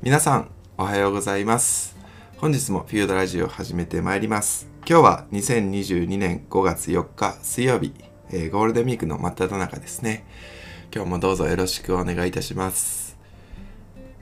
[0.00, 1.96] 皆さんおはようございます。
[2.36, 4.68] 本日もフィールドラジオを始めてまいります。
[4.88, 7.92] 今日は2022年5月4日水曜日、
[8.30, 10.24] えーゴールデンウィークの真っ只中ですね。
[10.94, 13.18] 今日もどうぞよろしくお願いいたします。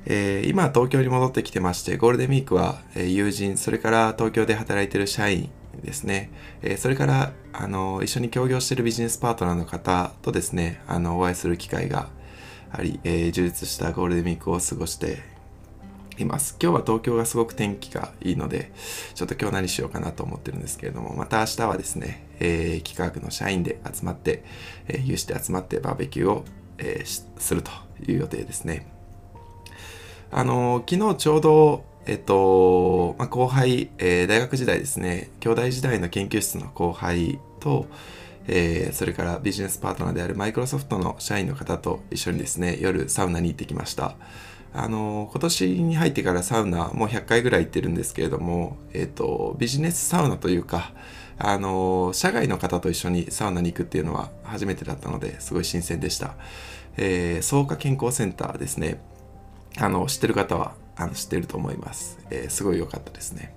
[0.06, 5.50] えー今東京に戻ってきてましてゴールデンウィークは、えー友人それから東京で働いてる社員
[5.84, 6.30] ですね、
[6.62, 12.08] えーそれからあの一緒に協業しているビジネスパートナーの方とですねあのお会いする機会が
[12.72, 15.35] あり、えー充実したゴールデンウィークを過ごして
[16.18, 16.56] います。
[16.60, 18.72] 今日は東京がすごく天気がいいので
[19.14, 24.42] ちょっと今日何しようかなと思ってるんですけれどもまた明日はですね、えー企画の社員で集まって、
[24.88, 26.44] えー有志で集まってバーベキューを、
[26.78, 27.70] えーすると
[28.06, 28.86] いう予定ですね。
[30.30, 37.86] あのー昨日ちょうどえっと、まあ、後輩、えー大学時代ですね兄弟時代の研究室の後輩と、
[38.48, 44.14] えーそれからビジネスパートナーであるマイクロソフトの社員の方と一緒にですね夜サウナに行ってきました。
[44.78, 50.92] あの今年に入ってからサウナもう100回ぐらい行ってるんですけれども、えっとビジネスサウナというか
[51.38, 56.34] あの社外の方と一緒にサウナに行くっていうのは初めてだったのですごい新鮮でした、
[56.96, 59.00] えー、草加健康センターですね。
[59.78, 63.54] あの知ってる方はあの知ってると思います、えーすごい良かったですね。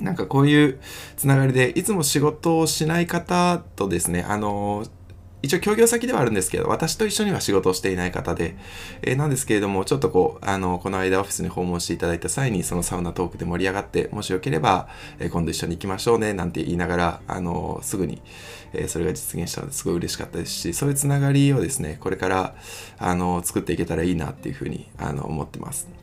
[0.00, 0.78] なんかこういう
[1.16, 4.86] つながりでいつも仕事をしない方とですねあの
[5.46, 8.56] 一応協業先ではあるんですけど私と一緒には仕事をしていない方で、
[9.02, 18.20] えーなんですけれどもちょっとこうあのこの間オフィスに訪問していただいた際にそのサウナトークで盛り上がってもしよければ、えー今度一緒に行きましょうねなんて言いながらあのすぐに、
[18.72, 22.54] えーそれが実現したのですごい嬉しかったですしそういうつながりをですねこれから
[22.98, 25.95] あの作っていけたらいいなっていうふうにあの思ってます。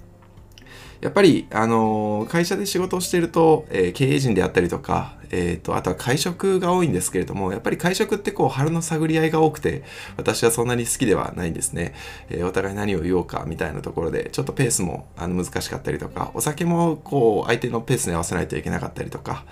[1.04, 9.84] やっぱり、あの会社で仕事をしていると、えー経営陣であったりとか、えーと、あとは会食が多いんですけれども、やっぱり会食ってこう、春の探り合いが多くて、
[10.16, 11.94] 私はそんなに好きではないんですね。
[12.30, 19.44] えーお互い何を言おうかみたいなところで、ちょっとペースもあの難しかったりとか、お酒もこう、相手のペースに合わせないといけなかったりとか、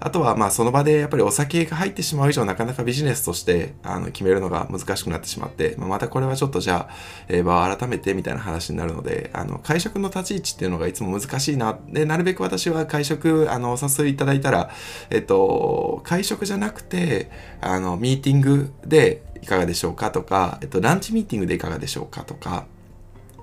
[0.00, 6.94] あとはまあその場でやっぱりお酒が入ってしまう以上なかなかビジネスとしてあの決めるのが難しくなってしまって、まあまたこれはちょっとじゃあ、
[7.28, 14.70] えー場を改めてみたいな話になるのであの会食の立ち位置っていうのがいつも難しいなでなるべく私は会食あのお誘いいただいたら、
[15.10, 17.30] えっと、会食じゃなくて
[17.60, 22.66] あのミーティングでいかがでしょうかとか、えっと、ランチミーティングでいかがでしょうかとか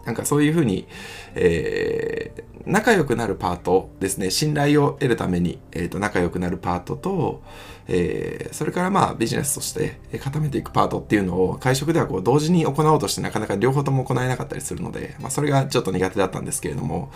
[0.06, 0.88] なんかそういうふうに、
[1.36, 7.44] えー仲良くなるパートですね、信頼を得るために、えーと仲良くなるパートと、
[7.88, 17.12] えーそれからまあビジネスとして固めていくパートっていうのを会食ではこう同時に行おうとしてなかなか両方とも行えなかったりするので、まあ、それがちょっと苦手だったんですけれども、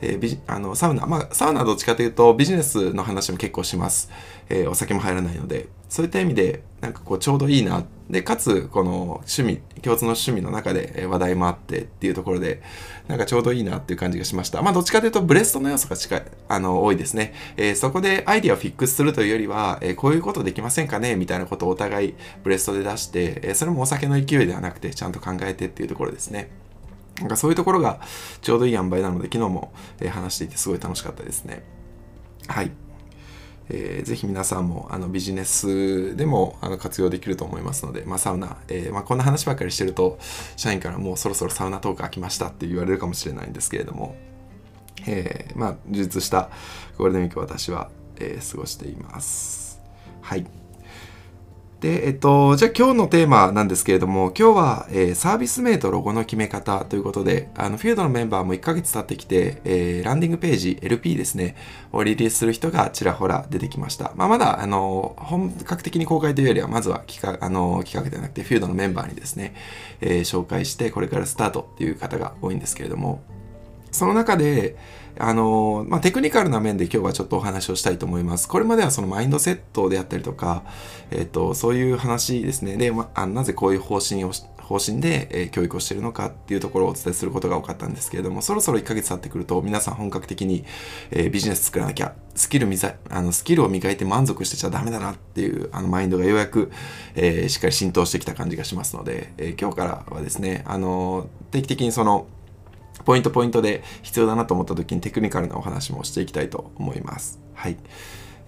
[0.00, 4.08] えーあのサウナ、まあ、サウナどっちかというとビジネスの話も結構します。
[4.48, 7.84] えお酒も入らないので、そういった意味で、なんかこうちょうどいいな。
[8.08, 12.62] で、かつ、この趣味、共通の趣味の中で話題もあってっていうところで、
[13.08, 14.62] なんかちょうどいいなっていう感じがしました。
[14.62, 17.34] まあ、どっちかというとブレストの要素が近い、あの、多いですね。
[17.58, 21.14] えーそこでアイディアをフィックスするというよりは、えーこういうことできませんかね？
[21.14, 26.48] みたいなことをお互いブレストで出して、えーそれもお酒の勢いではなくて、ちゃんと考えてっていうところですね。
[27.20, 28.00] なんかそういうところが
[28.40, 31.62] ちょうどいい塩梅なので、昨日も、え話していてすごい楽しかったですね。
[32.48, 32.70] はい。
[33.72, 40.18] えーぜひ皆さんもあのビジネスでもあの活用できると思いますので、まあ、サウナ、えーまあ、こんな話ばっかりしてると
[40.56, 44.14] 社員からもうそろそろサウナトーク飽きましたって言われるかもしれないんですけれども、
[45.06, 46.50] えーまあ、充実した
[46.98, 49.80] ゴールデンウィーク私は、え過ごしています。
[50.20, 50.61] はい。
[51.82, 61.56] で、えっと、じゃあ今日のテーマなんですけれども、今日は、えーサービス名とロゴの決め方ということで、あの、フィールドのメンバーも1ヶ月経ってきて、えーランディングページ、LP ですね、
[61.90, 64.12] をリリースする人がちらほら出てきました。
[64.14, 69.56] まあ、まだ、あの、本格的に公開というよりは、まずは企画、あの、企画ではなくて、フィールドのメンバーにですね、
[70.00, 73.22] えー紹介して、これからスタートっていう方が多いんですけれども、
[73.90, 74.76] その中で、
[75.24, 78.48] あのまあ、テクニカルな面で今日はちょっとお話をしたいと思います。
[78.48, 80.64] これまではそのマインドセットであったりとか、
[81.12, 82.76] えっ、と、そういう話ですね。
[82.76, 90.64] で、まあ、なぜこういう方針を、方針で、え教育をしているのかっていうところをお伝えすることが多かったんですけれども、そろそろ1ヶ月経ってくると、皆さん本格的に、
[91.12, 96.72] えビジネス作らなきゃ、スキルみざあのスキルを磨いて満足してちゃダメだなっていうあのマインドがようやく、
[97.14, 102.26] えーしっかり浸透してきた感じがしますので、えー今日からはですね、あの定期的にその、
[103.04, 107.40] ポイントポイントで必要だなと思った時にテクニカルなお話もしていきたいと思います。
[107.54, 107.76] はい。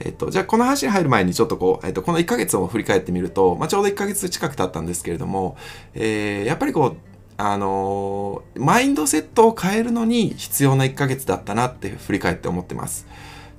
[0.00, 5.56] えっと、じゃあこの話に入る前にちょっとこう、えっと、この1ヶ月を振り返ってみると、まあ、ちょうど1ヶ月近く経ったんですけれども、
[5.94, 6.96] えーやっぱりこう、
[7.36, 13.06] あのーマインドセットを変えるのに必要な1ヶ月だったなって振り返って思ってます。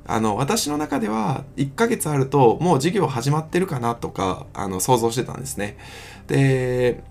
[0.08, 5.78] あの、私の中では1ヶ月あるともう授業始まってるかなとか、あの、想像してたんですね。
[6.28, 7.04] で、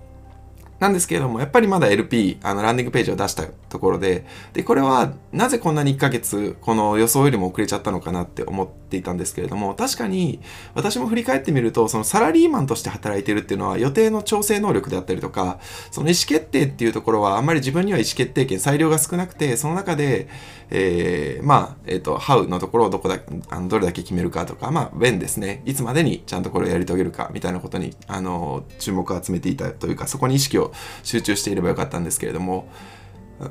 [0.80, 10.40] なんですけれども、やっぱりまだ LP、あの、ランディングページを出したところで、で、これはなぜこんなに1ヶ月、この予想よりも遅れちゃったのかなって思っていたんですけれども、確かに
[10.74, 15.58] 私も振り返ってみると、そのサラリーマンとして働いてるっていうのは予定の調整能力であったりとか、
[15.90, 20.28] その意思決定っていうところはあんまり自分には意思決定権、裁量が少なくて、その中で、
[20.70, 23.18] えー、まあ、えっ、ー、と、how のところをどこだ、
[23.50, 25.62] あのどれだけ決めるかとか、まあ、when ですね。
[25.64, 30.72] いつまでにちゃんとこれをやり遂げるかみたいなことに、あの、注目を集めていたというか、そこに意識を
[31.02, 32.68] 集中していればよかったんですけれども、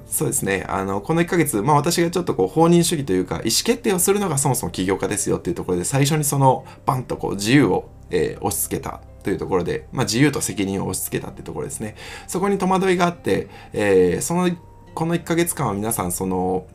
[0.08, 0.66] そうですね。
[0.68, 11.96] あの、この1ヶ月、まあ私がちょっとこう、放任主義というか、意思決定をするのがそもそも起業家ですよっていうところで、最初にその、バンとこう、自由を、えー、押し付けたというところで、まあ自由と責任を押し付けたっていうところですね。
[12.28, 14.50] そこに戸惑いがあって、えー、その、
[14.96, 16.66] この1ヶ月間は皆さん、その、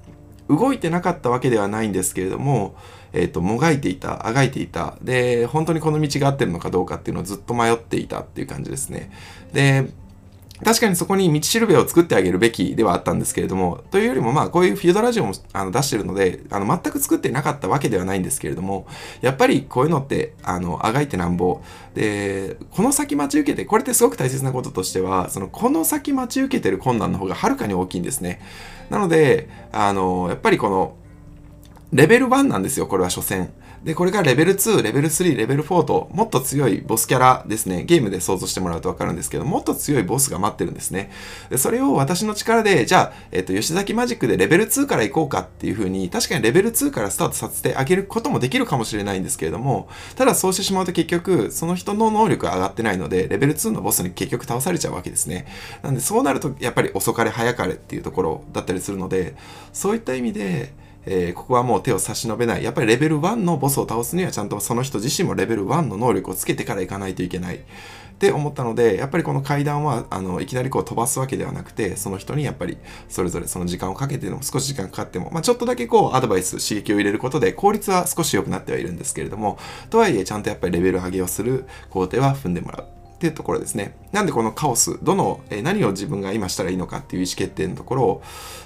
[0.48, 2.74] 動いてなかったわけではないんですけれども、
[3.12, 4.96] えっ、ー、と、もがいていた、あがいていた。
[5.02, 9.10] で、本当にこの道が合ってるのかどうかっていうのをずっと迷っていたっていう感じですね。
[9.52, 9.88] で、
[10.64, 18.86] 確かにそこに道しるべを作ってあげるべきではあったんですけれども、というよりもまあこういうフィードラジオもあの出してるので、あの全く作ってなかったわけではないんですけれども、
[19.20, 21.60] やっぱりこういうのって、あの、あがいてなんぼ。
[21.94, 28.40] で、この先待ち受けて、これってすごく大切なこととしては、そのこの先待ち受けてる困難の方がはるかに大きいんですね。
[28.90, 30.96] なので、あの、やっぱりこの、
[31.92, 33.50] レベル1なんですよ、これは所詮。
[33.84, 37.84] で、これがレベル2、レベル3、レベル4と、もっと強いボスキャラですね。
[37.84, 41.10] ゲームで想像してもらうとわかるんですけど、もっと強いボスが待ってるんですね。
[41.48, 55.46] で、それを私の力で、じゃあ、えっ、と、吉崎マジックでレベル2から行こうかっていう風に、確かにレベル2からスタートさせてあげることもできるかもしれないんですけれども、ただそうしてしまうと結局、その人の能力が上がってないので、レベル2のボスに結局倒されちゃうわけですね。
[55.82, 59.34] なんで、そうなると、やっぱり遅かれ早かれっていうところだったりするので、
[59.72, 60.72] そういった意味で、
[61.10, 62.62] えー、ここはもう手を差し伸べない。
[62.62, 67.56] やっぱりレベル1のボスを倒すにはちゃんとその人自身もレベル1の能力をつけてからいかないといけない。
[67.56, 72.76] って思ったので、やっぱりこの階段は、あの、いきなりこう飛ばすわけではなくて、その人にやっぱり
[73.08, 79.56] それぞれその時間をかけてでも少し時間かかっても、まあ、ちょっとだけこうアドバイス、刺激を入れることで効率は少し良くなってはいるんですけれども、
[79.88, 82.97] とはいえちゃんとやっぱりレベル上げをする工程は踏んでもらう。
[83.18, 83.96] っていうところですね。
[84.12, 88.22] なんでこのカオス、どの、え、何を自分が今したらいいのかっていう意思決定のところを、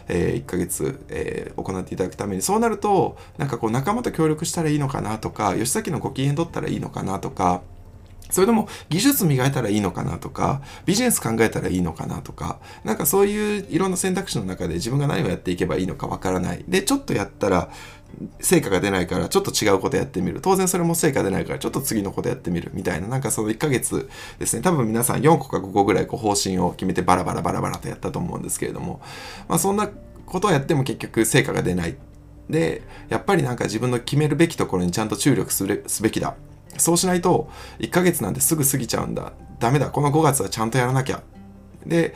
[0.09, 7.63] え、1ヶ月、え、行っていただくために、そうなると、なんかこう仲間と協力したらいいのかなとか、吉崎のご機嫌取ったらいいのかなとか、
[8.33, 16.65] それとも技術磨いたらいいのかなとか、ビジネス考えたらいいのかなとか、なんかそういういろんな選択肢の中で自分が何をやっていけばいいのかわからない。
[16.67, 17.71] で、ちょっとやったら
[18.41, 20.41] 成果が出ないからちょっと違うことやってみる。
[20.41, 24.09] 当然それも成果出ないからちょっと次のことやってみるみたいな、なんかその1ヶ月
[24.39, 29.03] ですね、多分皆さん4個か5個ぐらいこう方針を決めてバラバラバラバラとやったと思うんですけれども、
[29.47, 29.91] まあそんな
[30.25, 31.97] ことをやっても結局成果が出ない。
[32.49, 36.35] で、やっぱりなんか自分の決めるべきところにちゃんと注力するすべきだ。
[36.79, 39.33] そうしないと1ヶ月なんてすぐ過ぎちゃうんだ。
[39.59, 39.91] ダメだ。
[39.91, 41.23] この5月はちゃんとやらなきゃ。
[41.87, 42.15] で、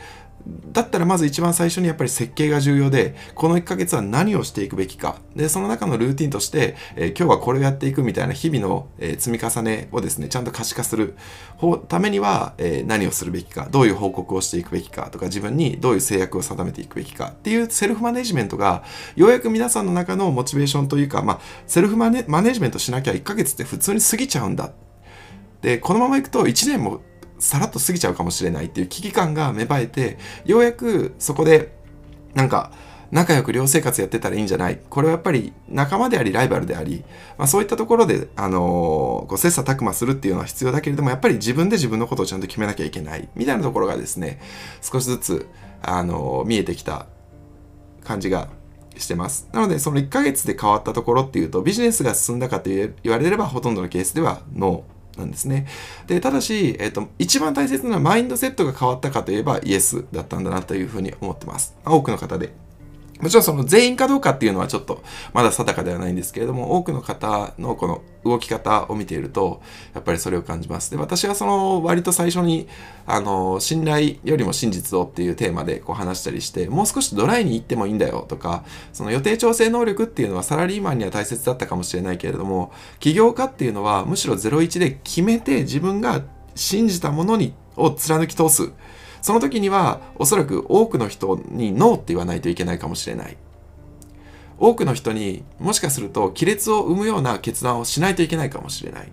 [0.71, 5.17] だったらまず一番最初にやっぱり設計が重要で、この1ヶ月は何をしていくべきか。
[5.35, 11.15] で、その中のルーティンとして、えー、今日はこれをやっていくみたいな日々の、えー、積み重ねをですね、ちゃんと可視化する
[11.89, 18.83] ためには、えー、何をするべきか、どういう報告をしていくべきかとか、自分にどういう制約を定めていくべきかっていうセルフマネジメントが、
[19.15, 24.71] ようやく皆さんの中のモチベーションというか、まあ、セルフマネマネジメントしなきゃ1ヶ月って普通に過ぎちゃうんだ。
[25.61, 27.01] で、このままいくと1年も
[27.39, 31.75] さらっと過ぎちゃうかもしれないっていう危機感が芽生えて、ようやくそこで、
[32.33, 32.71] なんか、
[33.11, 34.79] 仲良く寮生活やってたらいいんじゃない。
[34.89, 37.03] これはやっぱり仲間でありライバルであり、
[37.37, 38.61] まあ、そういったところで、あのー、
[39.27, 43.29] こう切磋琢磨するっていうのは必要だけれども、やっぱり自分で自分のことをちゃんと決めなきゃいけない。
[43.35, 44.41] みたいなところがですね、
[44.81, 45.47] 少しずつ、
[45.81, 47.07] あのー、見えてきた
[48.03, 48.49] 感じが
[48.97, 49.47] してます。
[49.53, 54.96] なので、その1ヶ月で変わったところっていうと、ビジネスが進んだかと言われれば、ほとんどのケースではノー。
[55.17, 55.67] なんですね。
[56.07, 61.75] で、ただし、えっ、ー、と、一番大切なのはマインドセットが変わったかといえばイエスだったんだなというふうに思ってます。
[61.85, 62.53] 多くの方で
[63.19, 69.61] もちろんその全員かどうかっていうのはちょっとまだ定かではないんですけれども、多くの方のこの動き方を見ていると、
[69.93, 70.91] やっぱりそれを感じます。
[70.91, 72.67] で、私はその割と最初に、
[73.05, 86.23] あの、信頼よりも真実をっていうテーマでこう話したりして、もう少しドライに行ってもいいんだよとか、その予定調整能力っていうのはサラリーマンには大切だったかもしれないけれども、起業家っていうのはむしろ01で決めて自分が
[86.55, 88.71] 信じたものにを貫き通す。
[89.21, 93.37] その時にはおそらく多くの人にノーって言わないといけないかもしれない。
[94.59, 99.11] 多くの人にもしかすると亀裂を生むような決断をしないといけないかもしれない。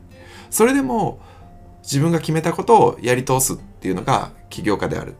[0.51, 1.21] それでも
[1.83, 5.17] 自分が決めたことをやり通すっていうのが起業家である。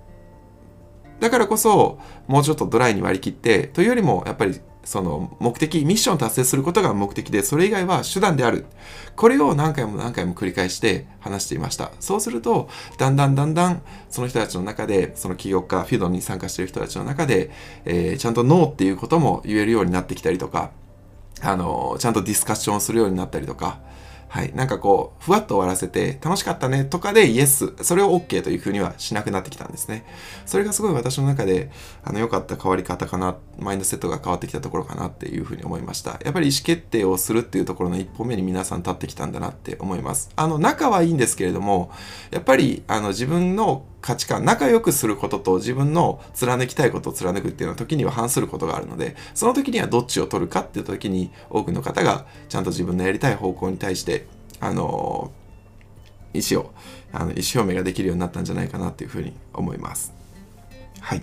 [1.21, 8.67] だからこそもうちょっとドライに割り切ってというよりもやっぱりその目的、ミッションを達成することが目的で、それ以外は手段である。
[9.17, 11.93] これを何回も何回も繰り返して話していました。
[12.01, 17.51] そうすると、だんだんだんだん、その人たちの中で、その起業家、フィードに参加している人たちの中で、
[17.85, 20.71] えー、ちゃんとノーっていうことも言えるようになってきたりとか、
[21.41, 23.81] あの、ちゃんとディスカッションするようになったりとか、
[24.35, 24.53] はい。
[24.53, 30.05] なんかこう、ふわっと終わらせて、楽しかったねとかでイエス、それを OK というふうにはしなくなってきたんですね。
[30.45, 31.71] それがすごい私の中で、
[32.03, 36.19] あの、良かった変わり方かな、マインドセットが変わってきたところかなっていうふうに思いました。
[36.25, 40.33] やっぱり意思決定をするっていうところの一歩目に皆さん立ってきたんだなって思います。
[40.35, 41.93] あの、仲はいいんですけれども、
[42.33, 54.27] やっぱり、あの、自分の価値観、仲良くすることと自分の貫きたいことを貫くっていうのは時には反することがあるので、その時にはどっちを取るかっていう時に多くの方がちゃんと自分のやりたい方向に対して
[54.61, 55.33] あの
[56.35, 56.75] 意思を
[57.15, 60.13] あの意思表明ができるようになったんじゃないかなっていうふうに思います。
[61.01, 61.23] はい。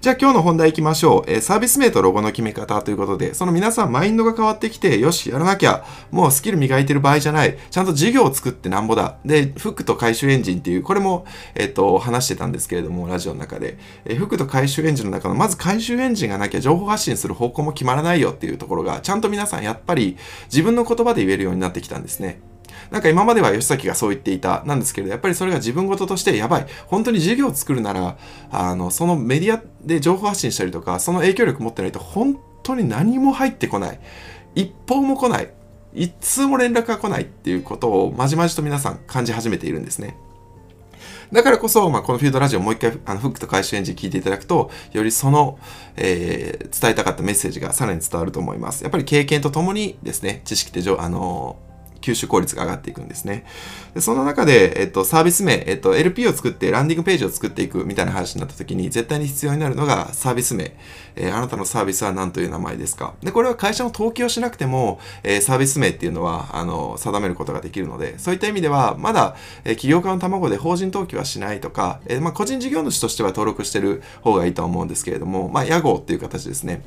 [0.00, 1.30] じゃあ今日の本題いきましょう。
[1.30, 9.16] えー、サービス名とロゴの決め方ということで、その皆さんマインドが変わってきて、よし、やらなきゃ、もうスキル磨いてる場合じゃない、ちゃんと事業を作ってなんぼだ。
[9.24, 22.40] で、フックと回収エンジンっていう、これも、えっ、ー、と、話してたんですけれども、ラジオの中で、えー、フックと回収エンジンの中の、まず回収エンジンがなきゃ情報発信する方向も決まらないよっていうところが、ちゃんと皆さんやっぱり自分の言葉で言えるようになってきたんですね。
[22.90, 26.66] なんか今までは吉崎がそう言っていたなんですけど、やっぱりそれが自分事としてやばい。
[26.86, 28.16] 本当に授業を作るなら、
[28.50, 34.00] あの、そのメディアで情報発信したりとか、その影響力持ってないと本当に何も入ってこない。
[34.54, 35.50] 一報も来ない。
[35.94, 40.16] 一通も連絡が来ないっていうことをまじまじと皆さん感じ始めているんですね。
[41.32, 45.58] だからこそ、まあ、このフィードラジオもう一回、あの、フックと回収エンジン聞いていただくと、よりその、
[45.96, 48.82] えー、伝えたかったメッセージがさらに伝わると思います。
[48.82, 51.56] やっぱり経験とともにですね、知識ってあの
[52.00, 53.44] 吸収効率が上がっていくんですね。
[53.94, 60.72] でその中で、えっと、サービス名、えっと、LP を作ってランディングページを作っていくみたいな話になった時に、絶対に必要になるのがサービス名。
[61.18, 76.82] えー、あなたのサービスは何という名前ですかで、これは会社の登記をしなくても、えー、サービス名っていうのは、あの、定めることができるので、そういった意味では、まだ、えー、起業家の卵で法人登記はしないとか、えまあ、個人事業主としては登録してる方がいいと思うんですけれども、まあ、屋号っていう形ですね。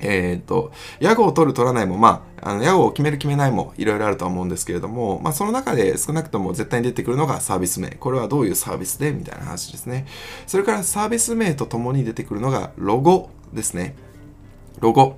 [0.00, 7.90] えっ、と、屋号を取る取らないも、まあ、あの、屋号を決める決めないもいろいろあるとは思うんですけれども、まあ、その中で少なくとも絶対に出てくるのがサービス名。
[7.90, 9.12] これはどういうサービスで？
[9.12, 10.06] みたいな話ですね。
[10.46, 13.94] それからサービス名とともに出てくるのがロゴですね。
[14.80, 15.16] ロゴ。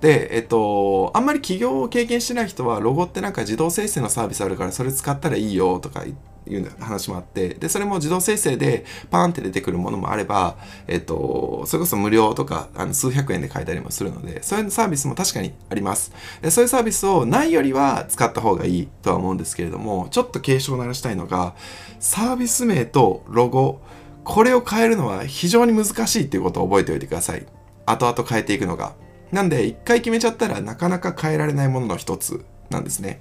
[0.00, 16.12] で、えっと、あんまり起業を経験してない人は、ロゴってなんか自動生成のサービスあるから、それ使ったらいいよとか言って、いう話もあって、で、それも自動生成でパーンって出てくるものもあれば、えっと、それこそ無料とか、あの、数百円で買えたりもするので、そういうサービスも確かにあります。
[16.42, 21.54] でそういうサービスをないよりは使った方がいいとは思うんですけれども、ちょっと警鐘を鳴らしたいのが、
[22.00, 23.80] サービス名とロゴ、
[24.24, 27.46] これを変えるのは非常に難しいっていうことを覚えておいてください。
[27.86, 28.94] 後々変えていくのが。
[29.32, 33.20] なんで、一回決めちゃったらなかなか変えられないものの一つなんですね。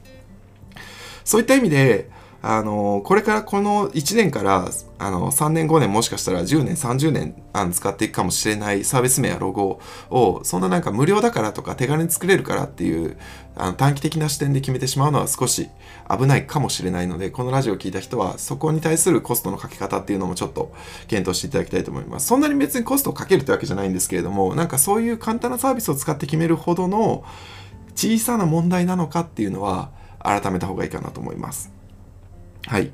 [1.25, 2.09] そういった意味で、
[2.45, 4.67] あのこれからこの1年から
[4.99, 13.17] あの3年5年もしかしたら10年30年あの使っていくかもしれないサービス名やロゴをそんななんか無料だからとか手軽に作れるからっていう
[13.55, 15.69] あの短期的な視点で決めてしまうのは少し
[16.09, 20.73] 危ないかもしれないのでこのラジオを聞いた人はそこに対するコストのかけ方っていうのもちょっと
[21.07, 22.27] 検討していただきたいと思います。
[22.27, 27.23] そんなに別にコストをかけるってわけじゃないんですけれどもなんかそういう簡単なサービスを使って決めるほどの
[27.95, 31.72] 小さな問題なのかっていうのは改めた方がいいかなと思います。
[32.67, 32.91] はい。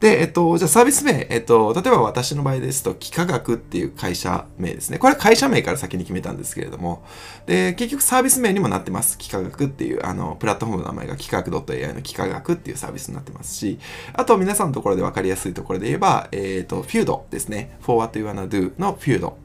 [0.00, 4.98] で、えっと、じゃあサービス名、えっと、例えば私の場合ですと、幾何学っていう会社名ですね。
[4.98, 7.04] これは会社名から先に決めたんですけれども、
[7.44, 9.18] で、結局サービス名にもなってます。
[9.20, 13.78] 幾何学っていう、あの、プラットフォームの名前が幾何学 .ai の幾何学っていうサービスになってますし、
[14.14, 17.76] あと皆さんのところで分かりやすいところで言えば、えっ、と、フュードですね。
[17.82, 19.36] For What You Wanna Do のフュード。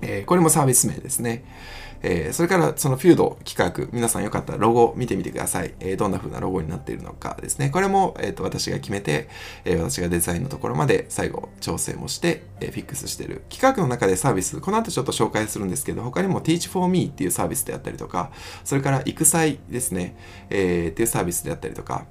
[0.00, 1.44] えー、これもサービス名ですね。
[2.02, 5.74] えー、それからそのフュード企画、皆さんよかったらロゴ見てみてください。
[5.80, 7.70] えー、どんな風なロゴになっているのかですね。
[7.70, 9.28] これも、えーと、私が決めて、
[9.64, 13.42] えー、私がデザインのところまで最後調整もして、えー、フィックスしてる。
[13.48, 18.30] 企画の中でサービス、この後ちょっと紹介するんですけど、他にも Teach for Me っていうサービスであったりとか、
[18.64, 20.16] それから育才ですね、
[20.50, 22.06] えー、っていうサービスであったりとか、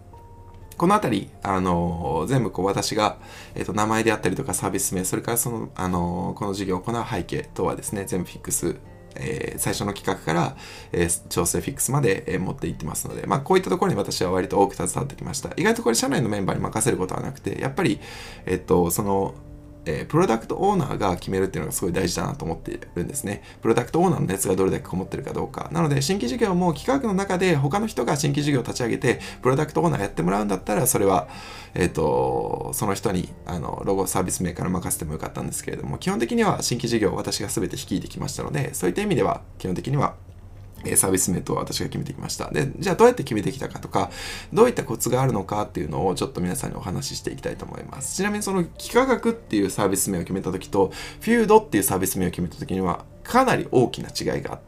[0.77, 3.17] このあたり、あのー、全部こう私が、
[3.53, 8.75] えー、と名前であったりとかサービス名、それからその、あのー、この事業を行う背景等はですね、全部フィックス
[9.15, 10.55] えー、最初の企画から、
[10.91, 15.51] えー、調整フィックスまで、えー、持っていってますので、まあ、こういったところに私は割と多く携わってきました。
[15.57, 17.99] 意外とこれ社内のメンバーに任せることはなくて、やっぱり、
[18.45, 19.35] えっと、その、
[19.85, 23.43] えー、プロダクトオーナーが決めるっていうのがすごい大事だなと思っているんですね。
[23.61, 25.69] プロダクトオーナーの熱がどれだけこもってるかどうか。
[25.71, 31.27] なので、新規事業も企画の中で他の人が新規事業を立ち上げて、プロダクトオーナーやってもらうんだったら、それは、
[31.73, 40.15] えっ、ー、と、その人に、あの、ロゴサービスメーカー任せてもよかったんですけれども、基本的には新規事業を私が全て率いてきましたので、そういった意味では、基本的には
[40.95, 42.51] サービス名と私が決めてきました。
[42.51, 44.11] で、じゃあどうやって決めてきたかとか、
[44.53, 48.15] どういったコツがあるのかっていうのをちょっと皆さんにお話ししていきたいと思います。
[48.15, 50.91] ちなみにその幾何学っていうサービス名を決めた時と、
[51.21, 54.59] フュードっていうサービス名を決めた時には、かなり大きな違いが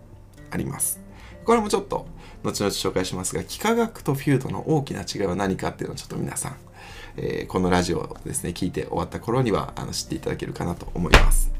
[0.49, 0.99] あります。
[1.45, 2.07] これもちょっと
[2.43, 6.55] 後々紹介しますが、幾何学とフュードの大きな違いは何かっていうのをちょっと皆さん、
[7.17, 11.51] えー、このラジオをですね、聞いて終わった頃にはあの知っていただけるかなと思います。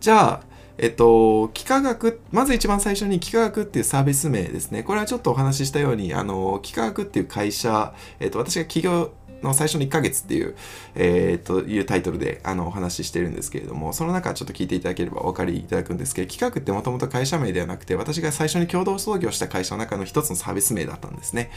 [0.00, 4.82] じゃあ、えっと、幾何学、まず一番最初に幾何学っていうサービス名ですね。
[4.82, 9.12] これはちょっとお話ししたように、あの、幾何学っていう会社、えっと、私が起業
[9.42, 10.54] の最初の1ヶ月っていう、
[10.94, 21.50] えー、というタイトルであのお話ししてるんですけれども、その中ちょっと聞いていただければお分かりいただくんですけど、企画ってもともと会社名ではなくて、私が最初に共同創業した会社の中の一つのサービス名だったんですね。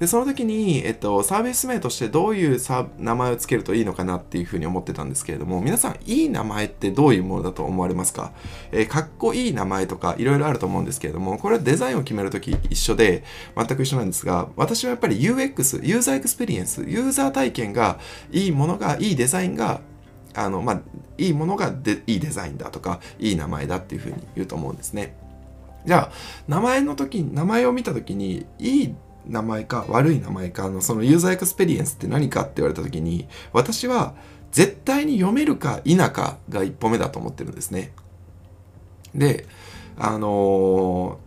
[0.00, 2.60] で、その時に、えっと、サービス名としてどういう
[2.98, 8.32] 名前を付けるといいのかなっていうふうに思ってたんですけれども、皆さん、いい名前ってどういうものだと思われますか？
[8.72, 13.24] えー、かっこいい名前とかいろいろあると思うんですけれども、これはデザインを決めるとき一緒で、
[13.56, 17.98] 全く一緒なんですが、私はやっぱり UX、ユーザーエクスペリエンス、ユーザー体験が
[18.30, 19.80] いいものがいいデザインが
[20.34, 20.80] あのまあ
[21.16, 25.16] いいものがでいいデザインだとかいい名前だっていうふうに言うと思うんですね。
[25.84, 26.12] じゃあ
[26.48, 28.94] 名前の時名前を見た時にいい
[29.26, 34.14] 名前か悪い名前かのそのユーザーエクスペリエンスって何かって言われた時に私は
[34.52, 37.92] 絶対に読めるか否かが一歩目だと思ってるんですね。
[39.14, 39.46] で
[39.96, 41.18] あの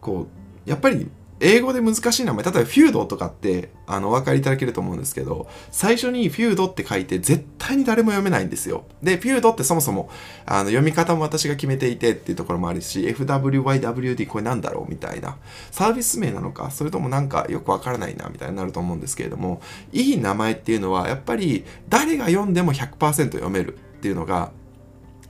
[0.00, 0.26] ー、こ
[0.66, 8.84] うやっぱり英語で難しい名前、例えばフュードとかって、あの、お分かりいただけると思うんですけど、最初にフュードって書いて絶対に誰も読めないんですよ。
[9.02, 10.10] で、フュードってそもそも、
[10.44, 15.38] あの、読み方も私が決めていてっていうところもあるし、FWYWD これなんだろうみたいな。
[15.70, 24.50] サービス名なのか、それともなんかよくわからないな、みたいになると思うんですけれども、いい名前っていうのは、やっぱり誰が読んでも100%読めるっていうのが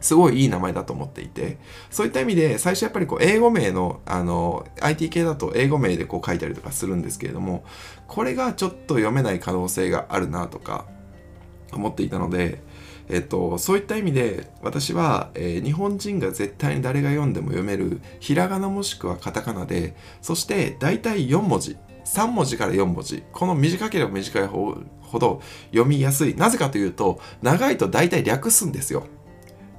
[0.01, 1.59] すごいいい名前だと思っていて、
[1.91, 7.65] そういった意味で、最初やっぱりこう、英語名の、あの、IT 系だと英語名でこう書いたりとかするんですけれども、
[8.09, 10.87] これがちょっと読めない可能性があるなとか、
[11.73, 12.63] 思っていたので、
[13.09, 26.35] えっと、そういった意味で私は、えー、日本人が絶対に誰が読んでも読めるひらがなもしくはカタカナでそして大体4文字3文字から4文字この短ければ短いほど読みやすい。
[26.35, 29.07] なぜかというと長いと大体略すんですよ。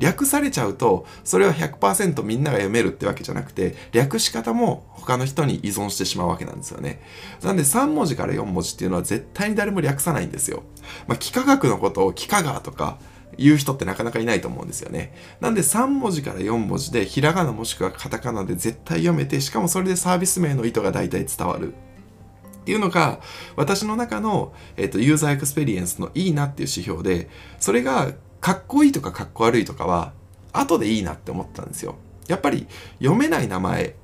[0.01, 7.01] 略されちゃうとそれは100%みんなが読めるってわけじゃなくて略し方も他の人に依存してしまうわけなんですよね
[7.41, 10.63] なんで3文字から4文字っていうのは絶対に誰も略さないんですよ
[11.07, 12.97] まあ幾何学のことを幾何学とか
[13.37, 15.13] 言う人ってなかなかいないと思うんですよね。
[15.39, 21.73] なんで3文字から4文字でひらがなもしくはカタカナで絶対読めてしかもそれでサービス名の意図が大体伝わる。
[21.73, 23.19] っていうのが
[23.55, 28.11] 私の中の、えーとユーザーエクスペリエンスのいいなっていう指標でそれが
[28.41, 30.13] かっこいいとかかっこ悪いとかは
[30.51, 31.95] 後でいいなって思ったんですよ。
[32.27, 32.67] やっぱり
[32.99, 33.95] 読めない名前。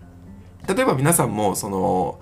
[0.68, 2.20] 例えば皆さんもその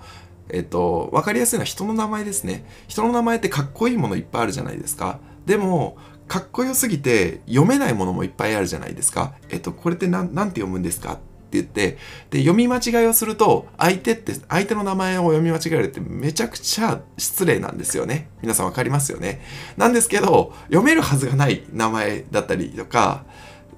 [0.48, 2.64] えっと分かりやすいのは人の名前ですね。
[2.88, 5.20] 人の名前ってかっこいいものいっぱいあるじゃないですか。
[5.44, 9.34] でもかっこよすぎて読めないものもいっぱいあるじゃないですか。
[9.50, 11.18] えっとこれって何て読むんですか？
[11.46, 11.98] って言って
[12.30, 18.28] で読み間違いをすると相手って相手の名前を読み間違えるってめちゃくちゃ失礼なんですよね。
[18.42, 19.40] 皆さん分かりますよね。
[19.76, 23.24] なんですけど読めるはずがない名前だったりとか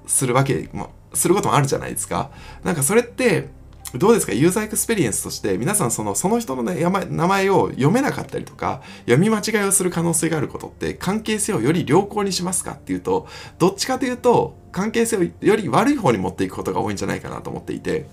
[0.07, 2.31] するわけもすることもあるじゃないですか。
[2.63, 3.49] なんかそれって
[3.95, 4.33] どうですか？
[4.33, 18.05] ユーザーエクスペリエンスとして皆さんそのその人の、ね、名前を読めなかったりとか読み間違いをする可能性があることって関係性をより良好にしますかっていうとどっちかというと関係性をより悪い方に持っていくことが多いんじゃないかなと思っていて。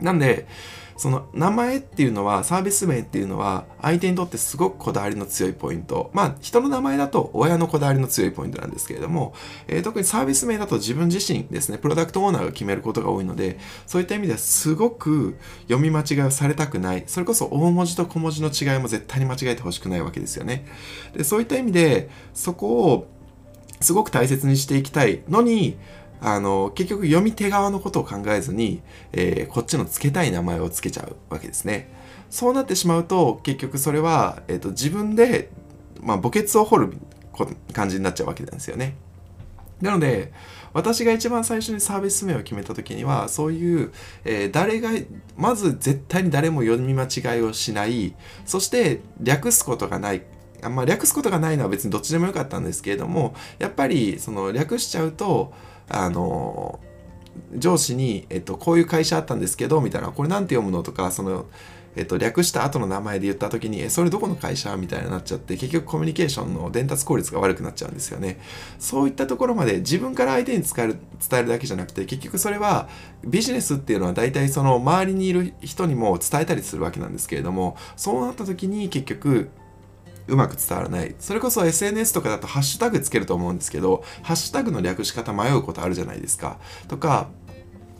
[0.00, 0.46] なんで
[0.98, 6.10] その名前っていうのはサービス名っていうのは相手にとってすごくこだわりの強いポイント。
[6.12, 9.32] まあ人の名前だと親のこだわりの強いポイントなんですけれども、
[9.68, 15.36] えー、特にサービス名だと自分自身ですねプロダクトオーナーが決めることが多いのでそういった意味ではすごく
[15.68, 17.04] 読み間違いをされたくない。
[17.06, 20.66] それこそ大文字と小文字の違いも絶対に間違えてほしくないわけですよね。
[21.16, 23.06] でそういった意味でそこを
[23.80, 25.76] すごく大切にしていきたいのに
[26.20, 31.92] あの結局読み手側のことを考えずに、えー、こっちの付けたい名前を付けちゃうわけですね。
[32.30, 35.50] そうなってしまうと結局それは、えーと、自分で、
[36.00, 36.92] まあ、墓穴を掘る
[37.72, 38.96] 感じになっちゃうわけなんですよね。
[39.80, 40.32] なので
[40.72, 43.92] 私が一番最初にサービス名を決めた時にはそういう、
[44.24, 44.90] えー、誰が
[45.36, 50.22] まず絶対に誰も読み間違いをしないそして略すことがない
[50.62, 55.52] あんま略すことがないのは別にどっちでもよかったんですけれどもやっぱりその略しちゃうと
[55.88, 56.80] あの
[57.56, 61.46] 上司に、えっと、こういう会社あったんですけどみたいなこれ何て読むのとかその、
[61.96, 64.76] えっと、略した後の名前で言った時に、え、それどこの会社？
[64.76, 68.40] みたいになっちゃって、結局コミュニケーションの伝達効率が悪くなっちゃうんですよね。
[68.78, 70.98] そういったところまで自分から相手に伝える
[71.28, 72.88] 伝えるだけじゃなくて、結局それは
[73.24, 79.50] ビジネスっていうのは大体その周りにいる人にも伝えたりするわけなんですけれども、そうなった時に結局、
[80.28, 81.14] うまく伝わらない。
[81.18, 86.58] それこそ SNS とかだとハッシュタグつけると思うんですけど、ハッシュタグの略し方迷うことあるじゃないですか。
[86.86, 87.28] とか、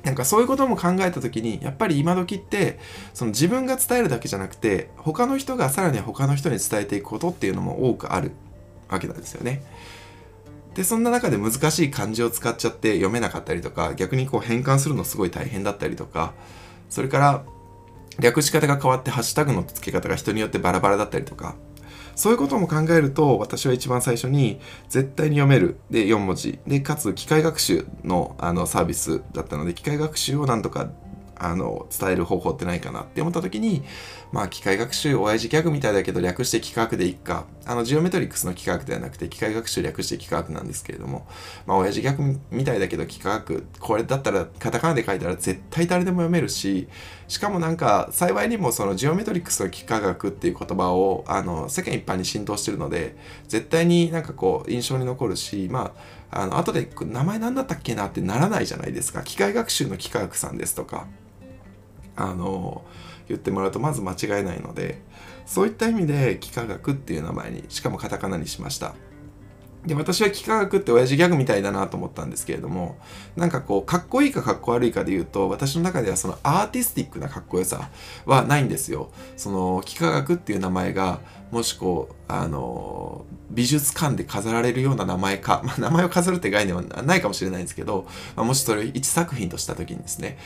[0.04, 2.78] なんかそういうことも考えた時にやっぱり今時って
[3.12, 8.30] その自分が伝えるだけじゃなくて他の人がさらに他の人に伝えていくことっていうのも多くある
[8.88, 9.62] わけなんですよね。
[10.74, 16.34] でそんな中で難しい漢字を使っちゃって読めなかったりとか逆にこう変換するのすごい大変だったりとか
[16.88, 17.44] それから
[18.20, 21.56] 略し方が変わってハッシュタグの付け方が人によってバラバラだったりとか
[22.18, 25.78] そういうことも考えると私は一番最初に絶対に読める。
[25.88, 26.58] で4文字。
[26.66, 30.90] でかつ機械学習のあのサービスだったので機械学習をなんとか
[31.38, 33.82] あの伝える方法ってないかなって思った時に
[34.32, 37.46] まあ機械学習親父ギャグみたいだけど略して幾何学でいっか。
[37.66, 41.26] あのジオメトリックスの幾何学ではなくて機械学習略して幾何学なんですけれども
[41.66, 46.88] まあ親父ギャグみたいだけど幾何学これだったらカタカナで書いたら絶対誰でも読めるし
[47.28, 53.16] しかもなんか幸いにもそのジオメトリックスの幾何学っていう言葉をあの世間一般に浸透してるので
[53.48, 59.22] 絶対になんかこう印象に残るしまああの後で名前何だったっけなってならないじゃないですか。
[59.22, 61.06] 機械学習の幾何学さんですとか。
[62.18, 62.84] あの
[63.28, 65.00] 言ってもらうとまず間違えないので
[65.46, 68.94] そういった意味で幾何学っていう名前にしかもカタカナにしました。
[69.86, 72.98] で私は幾何学って親父ギャグみたいだなと思ったんですけれども
[73.36, 77.88] なんかこうかっこいいかかっこ悪いかで言うと私の中ではそのアーティスティックなかっこよさ
[78.26, 79.10] はないんですよ。
[79.36, 81.20] その幾何学っていう名前が
[81.52, 90.38] もしこうあの美術館で飾られるような名前か、まあ、名前を飾るって概念はないかもしれないんですけど、まあ、もしそれを一作品とした時にですね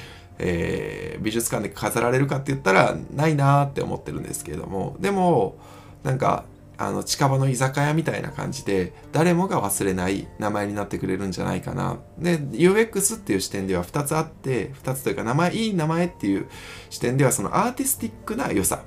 [0.42, 5.56] えー、美術館で飾られるかって言ったらないなーって思ってるんですけれどもでも
[6.02, 6.44] なんか
[6.78, 11.98] あの近場の居酒屋みたいな感じで誰もが忘れない名前になってくれるんじゃないかな。
[12.18, 16.48] で UX っていう視点では2つあって2つというか名前いい名前っていう
[16.90, 18.82] 視点ではそのアーティスティックな良さ。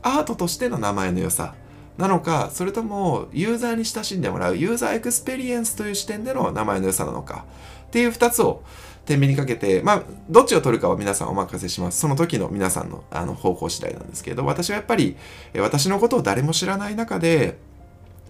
[0.00, 1.54] アートとしての名前の良さ。
[1.98, 7.44] なのかそれともユーザーに親しんでもらうユーザーエクスペリエンスという視点での名前の良さなのか。
[7.88, 8.62] っていう2つを
[9.08, 11.98] 天秤にかけて、まあ、どっちを取るかは皆さんお任せします。
[11.98, 15.16] その時の皆さんのあの方向次第なんですけど、私はやっぱり、
[15.56, 17.56] 私のことを誰も知らない中で、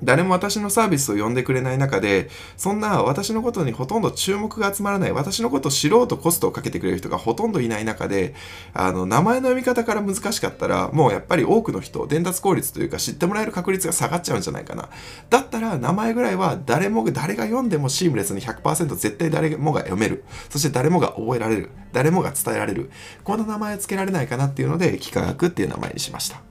[0.03, 8.35] 誰も私のサービスを呼んでくれない中で、そんな私のことにほとんど注目が集まらない、私のことを知ろうとコストをかけてくれる人がほとんどいない中で、
[8.75, 14.89] あの、名前の読み方から難しかったら、もうやっぱり多くの人、伝達効率というか知ってもらえる確率が下がっちゃうんじゃないかな。
[15.31, 20.25] だったら、名前ぐらいは誰も、誰が読んでもシームレスに100%絶対誰もが読める。
[20.51, 21.71] そして誰もが覚えられる。
[21.93, 22.91] 誰もが伝えられる。
[23.25, 26.48] この名前を付けられないかなっていうので、幾何学っていう名前にしました。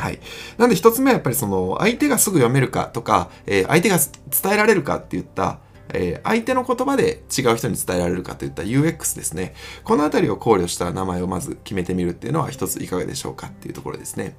[0.00, 0.18] はい。
[0.56, 5.58] なんで一つ目はやっぱりその相手がすぐ読めるかとか、えー、相手が伝えられるかっていった、
[5.92, 9.54] えー、相手の言葉で違う人に伝えられるかといった UX ですね。
[9.84, 14.36] この辺りを考慮した名前をまず決めてみるっていうのは一ついかがでしょうかっていうところですね。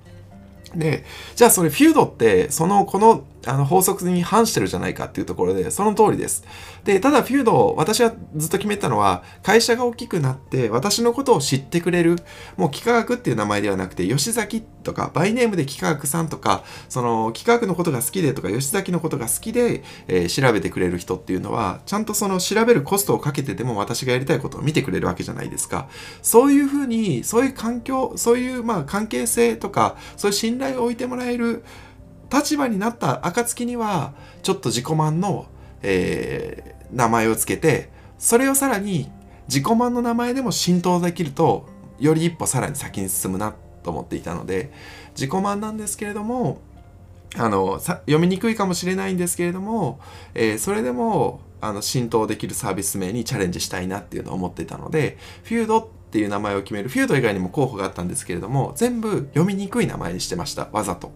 [0.76, 6.44] で、じゃあそれフュードって、その、このあの法則に反してるじゃないかっていうところで、その通りです。
[6.84, 12.18] で、ただフュード、私はずっと決めたのは、会社が大きくなって、私のことを知ってくれる、
[12.58, 25.88] もう幾何学っていう名前ではなくて、吉崎とか、バイネームで幾何学さんとか、その、幾何学のことが好きでとか、吉崎のことが好きで、えー、調べてくれる人っていうのは、ちゃんとその調べるコストをかけてでも私がやりたいことを見てくれるわけじゃないですか。
[26.22, 31.64] そういうふうに、そういう環境、そういうまあ関係性とか、そういう信頼を置いてもらえる、
[32.32, 35.48] 立場になった暁にはちょっと自己満の、
[35.82, 39.12] えー、名前をつけてそれをさらに
[39.48, 41.68] 自己満の名前でも浸透できると
[42.00, 44.72] より一歩さらに先に進むなと思っていたので
[45.12, 46.62] 自己満なんですけれども
[47.36, 50.00] あの読みにくいかもしれないんですけれども、
[50.34, 61.12] えー、それでもあの浸透できるサービス名にチャレンジしたいなっていうのを思っていたのでフュードっていう名前を決めるフュード以外にも候補があったんですけれども全部読みにくい名前にしてましたわざと。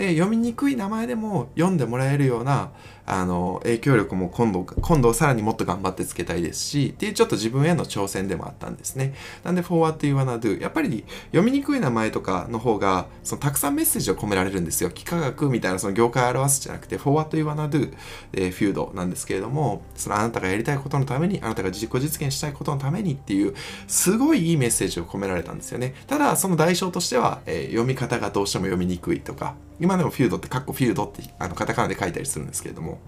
[0.00, 2.70] で読みにくい名前でも読んでもらえるような
[3.04, 9.12] あの影響力も今度今度さらにもっと頑張ってつけたいですしっていうちょっと自分への挑戦でもあったんですね。
[9.44, 14.88] なんで For what you wanna do やっぱり読みにくい名前とかの方がそのたくさんメッセージを込められるんですよ。
[14.88, 17.92] 幾何学みたいなその業界を表すじゃなくて For what you wanna do、
[18.32, 23.54] えー、フュードなんですけれどもそのあなたがやりたいことのためにあなたが自己実現したいことのためにっていう
[23.86, 25.94] すごいいいメッセージを込められたんですよね。
[26.06, 33.00] ただその代償としては、えー、読み方がどうしても読みにくいとか今でもフュードってカッコフュードってあのカタカナで書いたりするんですけれども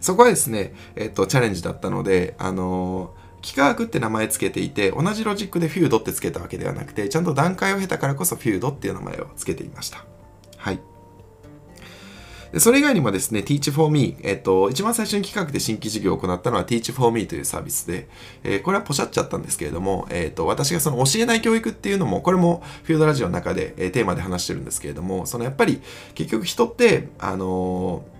[0.00, 10.04] そこはですね、えっ、と、チャレンジだったので、あの幾何学って名前つけていて、同じロジックでフュードってつけたわけではなくて、ちゃんと段階を経たからこそフュードっていう名前をつけていました。
[10.56, 10.80] はい。
[12.56, 18.08] でそれ以外にもですね、Teach for Me、えっと、一番最初に企画で新規事業を行ったのは Teach for Me というサービスで、
[18.42, 25.82] えー、これはポシャっちゃったんですけれども、えっと、私がその教えない教育っていうのも、これもフィールドラジオの中で、えー、テーマで話してるんですけれども、そのやっぱり
[26.14, 28.15] 結局人って、あのー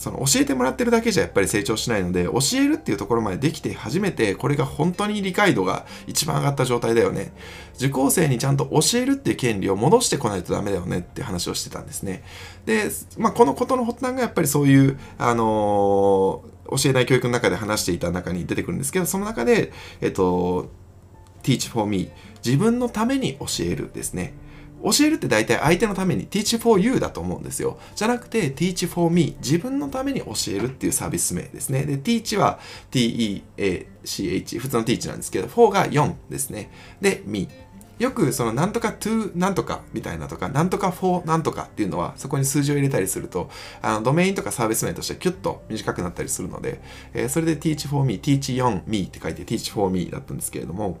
[0.00, 7.34] その教えてもらってるだけじゃやっぱり成長しないので教えるっていうところまでできて初めてこれが本当に理解度が一番上がった状態だよね。
[7.76, 12.24] 受講生にちゃんと教えるっていう権利を戻してこないとダメだよねって話をしてたんですね。
[12.64, 20.70] で、まあ、このことの発端がやっぱりそういうあのー、教えない教育の中で話していた中に出てくるんですけどその中でえっと
[21.42, 22.10] Teach for me
[22.42, 24.32] 自分のために教えるですね。
[24.82, 27.78] 教えるって大体相手のために teach for you だと思うんですよ。
[27.94, 31.84] じゃなくて teach for me 自分のために教えるっていうサービス名ですね。
[31.84, 32.58] で、teach は
[32.90, 36.70] t-e-a-c-h 普通の teach なんですけど、for が4ですね。
[37.00, 37.48] で、me
[38.00, 43.50] よくそのなんとか to なんとかみたいなとか、なんとか for なんとかっていうのはそこに数字を入れたりすると、
[43.82, 46.80] あのドメインとかサービス名としてキュッと短くなったりするので、
[47.12, 50.98] えー、それで teach for me、teach 4 me って書いて teach for me だったんですけれども、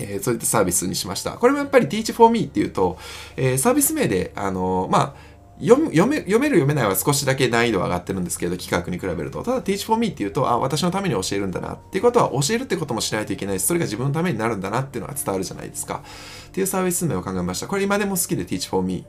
[0.00, 1.32] えー、そういったサービスにしました。
[1.32, 2.98] これもやっぱり Teach for Me っていうと、
[3.36, 5.30] えー、サービス名で、あのー、まあ、
[5.62, 9.42] 読め読める読めないは少しだけ難易度は上がってるんですけど、企画に比べると。
[9.42, 16.02] ただ Teach for Me っていうと、あ、私のために教えるんだなっていうことは、教えるってこともしないといけないし、それが自分のためになるんだなっていうのが伝わるじゃないですか。
[16.48, 17.66] っていうサービス名を考えました。
[17.66, 19.04] これ今でも好きで Teach for Me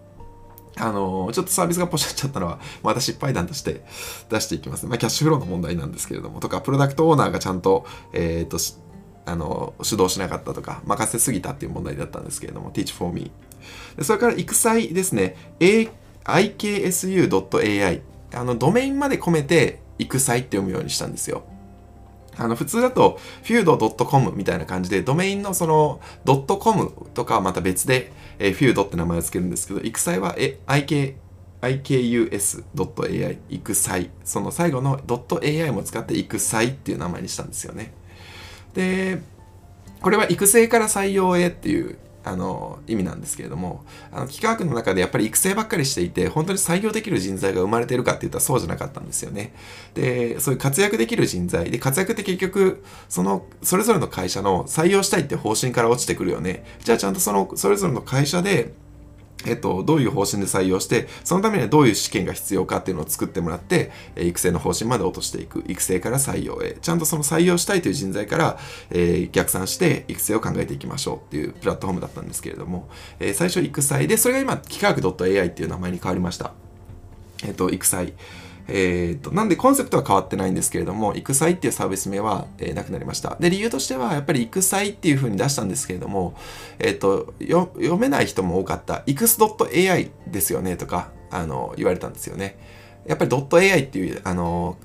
[0.78, 3.84] あのー、ちょっとサービスがポシャっちゃったのは、また失敗談として
[4.30, 4.86] 出していきます。
[4.86, 8.58] まあ、キャッシュフローの問題なんですけれども、とか、プロダクトオーナーがちゃんと、えっ、ー、と、
[9.32, 13.32] あの主導しなかったとか任せすぎたっていう問題だったんですけれども Teach for me
[14.02, 15.36] それから育才ですね。
[16.26, 18.02] Iksu.ai
[18.34, 21.44] あのドメインまで込めて育才って読むようにしたんですよ。
[22.38, 31.16] あの普通だと feud.com みたいな感じでドメインのその .com とかはまた別で、えー、feud って名前を付けるんですけど育才は IK
[31.62, 34.10] ikus.ai 育才。
[34.24, 35.00] その最後の
[35.42, 37.94] .ai も使って育才っていう名前にしたんですよね。
[38.74, 39.22] で
[40.02, 49.54] これは育成から採用へっていうあの意味なんですけれどもあの企画の中でやっぱり育成ばっかりしていて本当に採用できる人材が生まれてるかって言ったらそうじゃなかったんですよね。
[49.96, 56.64] でそういう活躍できる人材で活躍って結局そのそれぞれの会社の採用したいって方針から落ちてくるよね。
[56.84, 58.74] じゃあちゃんとそのそれぞれの会社で
[59.46, 65.64] えっと、どういう方針で採用して、そのためにはどういう試験が必要かっていうのを作ってもらって、え育成の方針まで落としていく。
[65.68, 66.78] 育成から採用へ。
[66.82, 76.54] ちゃんとその採用したいという人材から、えー、逆算して育成を考えていきましょうっていうプラットフォームだったんですけれども、えー、最初育才で、それが今、企画 .ai っていう名前に変わりました。
[77.44, 78.14] えっと、育才。
[78.74, 83.36] えーと、なんでコンセプトは変わってないんですけれども、育才っていうサービス名は、えー、なくなりました。
[83.40, 86.36] で、理由としては、やっぱり育才っていう風に出したんですけれども、
[86.80, 92.58] えっ、と、読めない人も多かった、ix.ai ですよねとか、あの、言われたんですよね。
[93.06, 94.78] やっぱり .ai っていう、あの、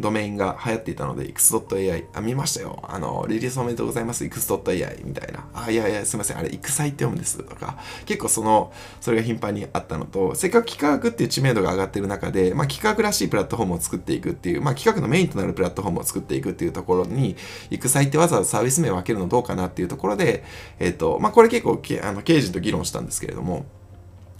[0.00, 2.82] ドメインが流行っていたので、x.ai、あ、見ましたよ。
[2.84, 5.46] あの、リリースおめでとうございます、x.ai みたいな。
[5.54, 7.38] あ、いやいや、すいません、あれ、育才って読むんです。
[7.38, 17.36] とか、結構その、それが頻繁にあったのと、せっかく企画っていう知名度が上がってる中で、まあ、企画らしいプラットフォームを作っていくっていう、まあ、企画のメインとなるプラットフォームを作っていくっていうところに、
[17.70, 20.44] 育才ってわざわざサービス名を分けるのどうかなっていうところで、
[20.78, 23.66] えっ、ー、と、まあ、これ結構、あの、経営陣と議論したんですけれども、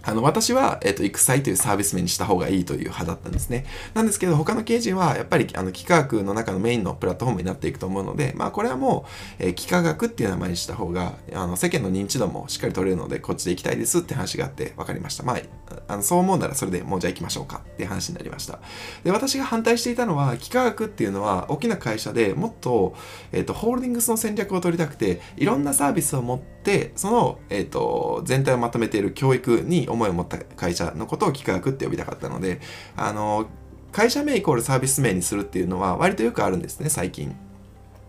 [0.03, 3.65] あの、私は、えっ、ー、と、育才というサービス名にした方がいいという派だったんですね。
[3.95, 9.07] なんですけど、他の経営陣は、やっぱり、あの、幾何学の中のメインのプラットフォームになっていくと思うので、まあ、これはも
[9.39, 15.23] う、えー、幾何学っていう名前にした方が、あの、世間の認知度もしっかり取れるので、こっちで行きたいですって話があって、分かりました。
[15.23, 15.39] まあ、
[15.89, 18.59] あのそう思うならそれでもうじゃあ行きましょうかっていう話になりました。
[19.05, 22.95] で、私が反対していたのは、幾何学っていうのは、大きな会社でもっと、
[23.33, 26.52] えっ、ー、と、ホールディングスの戦略を取りたくて、いろんなサービスを持って、
[26.97, 32.61] その、えっ、と、全体をまとめている教育に思いを持った会社のことを企画って呼びたかったので、
[32.97, 33.47] あの、
[33.93, 37.37] 会社名イコールサービス名にするっていうのは割とよくあるんですね、最近。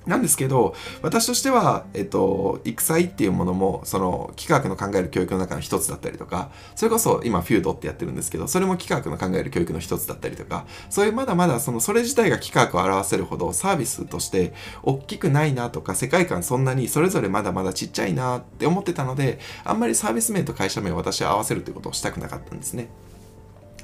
[0.06, 22.90] なんですけど、私としては、えっと、育才っていうものも、その、企画の考える教育の中の一つだったりとか、それこそ今、フュードってやってるんですけど、それも企画の考える教育の一つだったりとか、そういうまだまだ、その、それ自体が企画を表せるほど、サービスとして大きくないなとか、世界観そんなにそれぞれまだまだちっちゃいなって思ってたので、あんまりサービス名と会社名を私は合わせるということをしたくなかったんですね。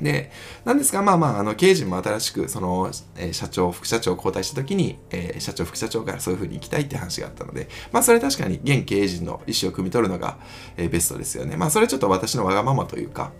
[0.02, 0.32] で、
[0.66, 10.38] なんですが、まあまあ、あの、経営陣も新しく、その、え、社長、副社長を交代した時に、え、社長、副社長からそういう風に行きたいって話があったので、まあ、それ確かに現経営陣の意思を汲み取るのが、
[10.78, 11.58] え、ベストですよね。
[11.58, 13.32] まあ、それちょっと私のわがままというか、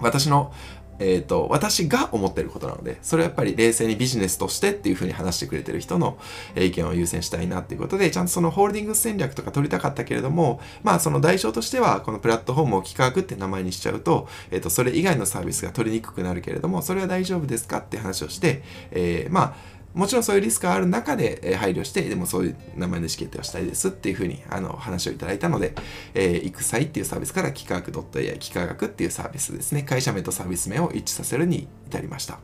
[0.00, 0.52] 私の
[1.00, 6.18] えーと、私が思ってることなのでそれはやっぱり冷静にビジネスとしてっていうふうに話してくれてる人の
[6.54, 25.74] 意見を優先したいなっていうことでちゃんとそのホールディングス戦略とか取りたかったけれどもまあその代償としてはこのプラットフォームを企画って名前にしちゃうと,、えーと、それ以外のサービスが取りにくくなるけれどもそれは大丈夫ですかって話をして、えー、まあもちろんそういうリスクがある中で、配慮して、でもそういう名前の意思決定をしたいですっていうふうにあの話をいただいたので、
[26.14, 27.80] えー、育祭っていうサービスから企画
[28.20, 32.38] .ai 幾何学っていうサービスですね、会社名とサービス名を一致させるに至りました。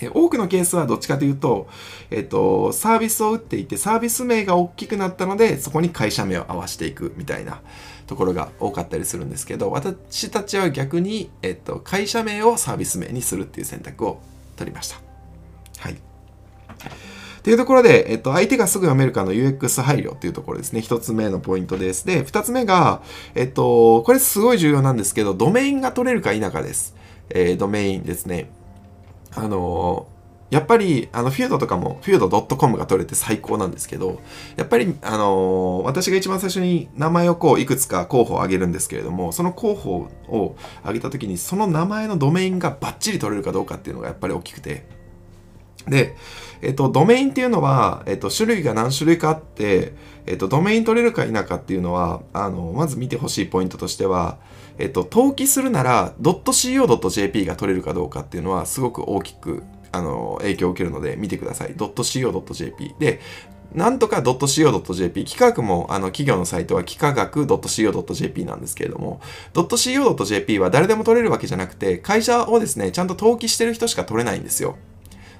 [0.00, 1.68] え多くのケースはどっちかというと、
[2.10, 7.60] えっ、と、サービスを打っていて、サービス名が大きくなったので、そこに会社名を合わせていくみたいな
[8.06, 14.20] ところが多かったりするんですけど、私たちは逆に、えっ、と、会社名をサービス名にするっていう選択を
[14.56, 15.00] 取りました。
[15.78, 16.11] はい。
[17.42, 20.80] というところで、えっと、相手がすぐ読めるかの UX 配慮というところですね。
[20.80, 22.06] 一つ目のポイントです。
[22.06, 23.02] で、二つ目が、
[23.34, 26.94] えっと、これすごい重要なんですけど、ドメインが取れるか否かです。
[27.30, 28.50] えー、ドメインですね。
[29.34, 30.06] あの
[30.52, 34.20] やっぱり、あの、フィードとかも、フィード .com が取れて最高なんですけど、
[34.56, 44.84] やっぱり、あの私が一番最初に名前をこう、いくつか候補を挙げるんですけれども、その候補を挙げたときに、その名前のドメインがバッチリ取れるかどうかっていうのがやっぱり大きくて、
[45.88, 46.16] で、
[46.62, 49.94] えっと、ドメインっていうのは、えっと、種類が何種類かあって、
[50.26, 54.38] えっと、ドメイン取れるか否かっていうのは、あの、まず見てほしいポイントとしては、
[54.78, 61.74] えっと、登記するなら、.co.jp が取れるかどうかっていうのは、すごく大きく、あの、影響を受けるので、見てください。
[61.74, 62.94] .co.jp。
[62.98, 63.20] で、
[63.74, 69.20] なんとか .co.jp、企画もあの企業のサイトは幾何学 .co.jp なんですけれども、
[69.54, 74.76] .co.jp は誰でも取れるわけじゃなくて、会社をですね、ちゃんと登記してる人しか取れないんですよ。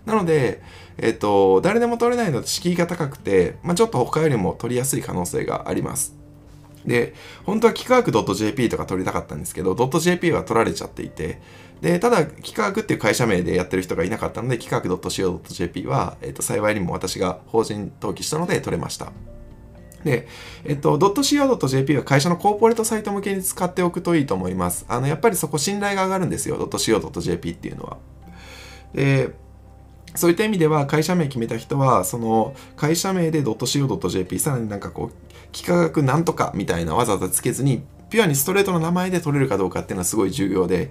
[0.07, 0.63] なので、
[0.99, 6.15] えっ、と、誰でも取れないので敷居が高くて、まあ、ちょっと他よりも取りやすい可能性があります。
[6.85, 11.41] で、本当は幾何学 .jp とか取りたかったんですけど、.jp は取られちゃっていて、
[11.81, 19.13] で、ただ、幾何学っていう会社名でやってる人がいなかったので、幾何学 .co.jp は、えっ、と、幸いにも私が法人登記したので取れました。
[20.05, 20.29] で、
[20.65, 24.85] えっと、.co.jp は会社のコーポレートサイト向けに使っておくといいと思います。
[24.89, 26.57] あの、やっぱりそこ信頼が上がるんですよ。
[26.57, 27.99] .co.jp っていうのは。
[28.95, 29.31] で、
[30.15, 40.91] そういった意味では会社名決めた人はその会社名で .co.jp さらになんかこう幾何学なんとかみたいなわざわざつけずにピュアにストレートの名前で取れるかどうかっていうのはすごい重要で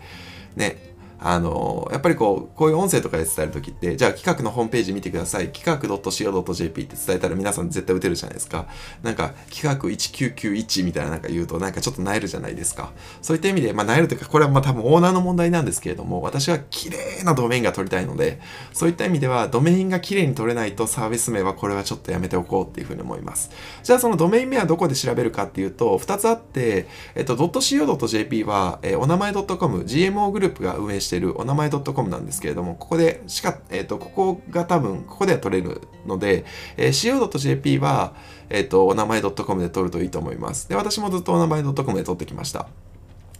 [0.55, 0.90] ね
[1.23, 5.49] あの、やっぱりこう、こういう音声とかで伝えるときって、じゃあ企画のホームページ見てください。
[5.49, 8.65] 企画 .co.jp って伝えたら皆さん絶対打てるじゃないですか。
[9.03, 12.91] なんか、企画1991みたいななんか言うと、なんかちょっと萎えるじゃないですか。
[13.21, 18.39] そういった意味で、まあ萎えるというか、これはまあ多分オーナーの問題なんですけれども、私は綺麗なドメインが取りたいので、
[18.73, 23.51] そういった意味では、ドメインが綺麗に取れないとサービス名はこれはちょっとやめておこうっていうふうに思います。
[23.83, 36.45] じゃあそのドメイン名はどこで調べるかっていうと、2つあって、えっと、.co.jp は、えー、お名前 .com、GMO グループが運営しているお名前 .com .com なんですけれども、ここでしか、えっ、ー、と、ここが多分、ここでは取れるので、
[36.77, 38.13] えー、co.jp は、
[38.49, 40.67] えっ、ー、と、お名前 .com で取るといいと思います。
[40.67, 42.67] で、私もずっとお名前 .com で取ってきました。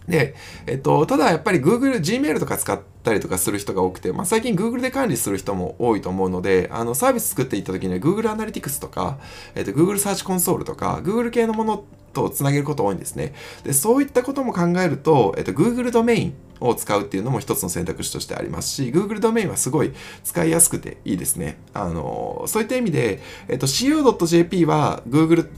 [0.08, 0.34] で、
[0.66, 9.18] えっと、ただやっぱり Google、Gmail とか使ったりとかする人が多くて、まあ、最近 Google で管理する人も多いと思うので、あのサービス作っていった時には Google Analytics とか、
[9.54, 13.34] えっと、Google Search Console とか、Google 系のものとつなげること多いんですね。
[13.64, 19.92] で、そういったことも考えると、えっと、Google ドメインを使うっていうのも一つの選択肢としてありますし、Google ドメインはすごい
[20.24, 21.58] 使いやすくていいですね。
[21.74, 25.48] あの、そういった意味で、えっと、co.jp は Google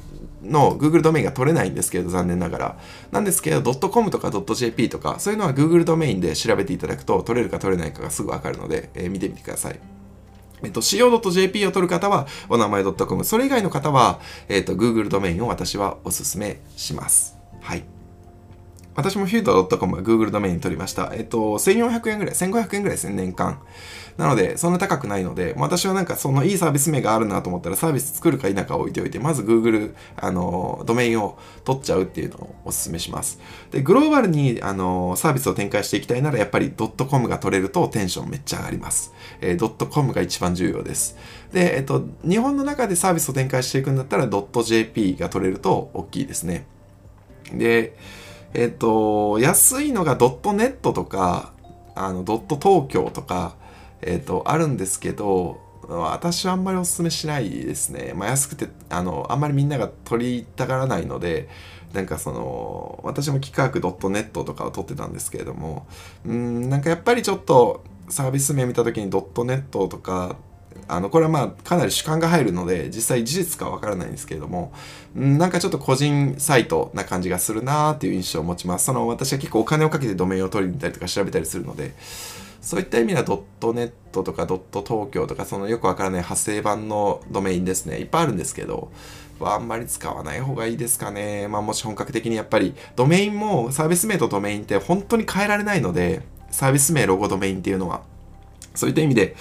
[0.42, 2.78] の Google ドメインが取れないんですけど、残念ながら。
[3.12, 10.03] なんですけど、.com とか .jp とか、そういうのは Google ドメインで調べていただくと、取れるか取れないかがすぐわかるので、えー、見てみてください。
[10.66, 13.24] えっと、co.jp を取る方は、お名前 .com。
[13.24, 17.37] それ以外の方は、えっと、Google ドメインを私はお勧めします。
[17.61, 17.85] はい。
[18.96, 21.11] 私もフュード .com は Google ドメイン取りました。
[21.14, 23.59] えっと、1400円ぐらい、1500円ぐらいですね、年間。
[24.16, 33.40] なので、そんな高くないので、私はなんかそのいいサービス名があるなと思ったら、サービス作るか否か置いておいて、まず Google、あの、ドメインを取っちゃうっていうのをお勧めします。
[33.72, 39.12] で、グローバルに、あの、サービスを展開していきたいなら、やっぱり .com が取れるとテンションめっちゃ上がります。
[39.40, 41.16] えー、.com が一番重要です。
[41.53, 46.66] で、えっと、日本の中でサービスを展開していくんだったら、.jp が取れると大きいですね。
[47.53, 47.96] で、
[48.55, 51.53] えっ、と、安いのがドットネットとか、
[51.96, 53.57] あの、ドット東京とか、
[54.06, 58.12] えっ、と、あるんですけど、私はあんまりお勧めしないですね。
[58.14, 61.48] まあ、安くて、あの、あんまりみんなが取りたがらないので、
[61.92, 65.87] なんかその、私も企画 .net とかを取ってたんですけれども、
[66.26, 70.37] うん、なんかやっぱりちょっとサービス名見た時に .net とか
[70.88, 74.72] あのこれはまあかなり主観が入るので実際事実かわからないんですけれども
[75.14, 81.94] なんかちょっと個人サイトな感じがするなーっていう印象を持ちますその私は結構お金をかけてドメインを取りに行ったりとか調べたりするので
[82.65, 88.90] そういった意味ではドットネットとかドット東京とかそのよくわからない派生版のドメインですねいっぱいあるんですけど
[89.40, 91.48] あんまり使わない方がいいですかね。
[91.48, 98.02] まあもし本格的にやっぱりドメインもサービス名とドメインって本当に変えられないのでサービス名、ロゴ、ドメインっていうのは
[98.75, 99.37] そういった意味で、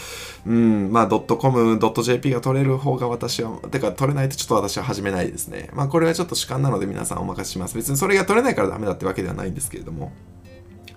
[0.46, 5.70] うん、まあ、.com、.jp が取れる方が私は、てか取れないとちょっと私は始めないですね。
[5.74, 7.76] まあ、これはちょっと主観なので皆さんお任せします。
[7.76, 10.12] 別にそれが取れないからダメだってわけではないんですけれども。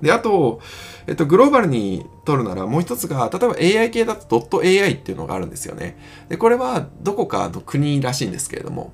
[0.03, 0.61] で、あと、
[1.07, 5.99] えっと、グローバルに取るならもう一つが、例えば AI 系だと .ai っていうのがあるんですよね。
[6.29, 8.93] で、これはどこかの国らしいんですけれども、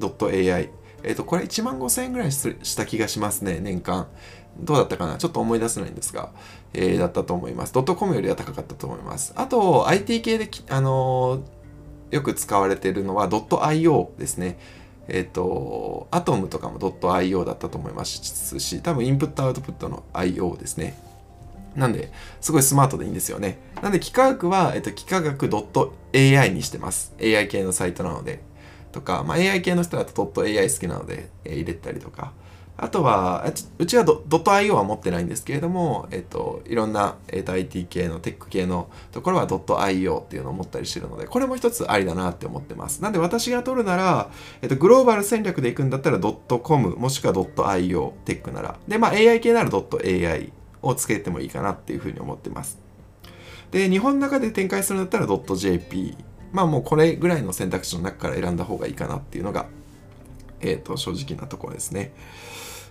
[0.00, 0.70] .ai。
[1.04, 4.08] えっと、これ1万5000円ぐらいした気がしますね、年間。
[4.58, 5.18] どうだったかな？
[5.18, 6.30] ちょっと思い出せないんですが、
[6.74, 7.72] えー、だったと思います。
[7.72, 9.32] ドットコムよりは高かったと思います。
[9.36, 14.58] あと、IT 系で、あのー、よく使われているのは .io ですね。
[15.08, 20.98] えっ、ー、と、アトムとかもドット .io だったと思いますし、多分インプットアウトプットの IO ですね。
[21.74, 23.58] なんで、すごいスマートでいいんですよね。
[23.82, 25.48] なんで、幾何学は、えっと、幾何学
[26.12, 27.14] .ai にしてます。
[27.20, 28.42] AI 系のサイトなので。
[28.92, 32.32] とか、まあ、AI 系の人だと .ai 好きなので、えー、入れたりとか。
[32.80, 33.44] あとは、
[33.78, 43.02] うちはドット .io は持ってないんですけれども、えっと、いろんな、えっと、IT 系のテック系のところはドット .io っていうのを持ったりしてるので、これも一つありだなって思ってます。
[43.02, 44.30] なんで私が取るなら、
[44.62, 48.78] えっと、グローバル戦略で行くんだったらドット .com もしくはドット .io テックなら。
[48.86, 52.78] で、まあ AI 系ならドット .ai をつけてもいいかなっていうふうに思ってます。
[53.72, 56.16] で、日本の中で展開するんだったらドット .jp。
[56.52, 59.66] まあもうこれぐらいの選択肢の中から選んだ方がいいかなっていうのが、
[60.60, 62.12] えっ、と、正直なところですね。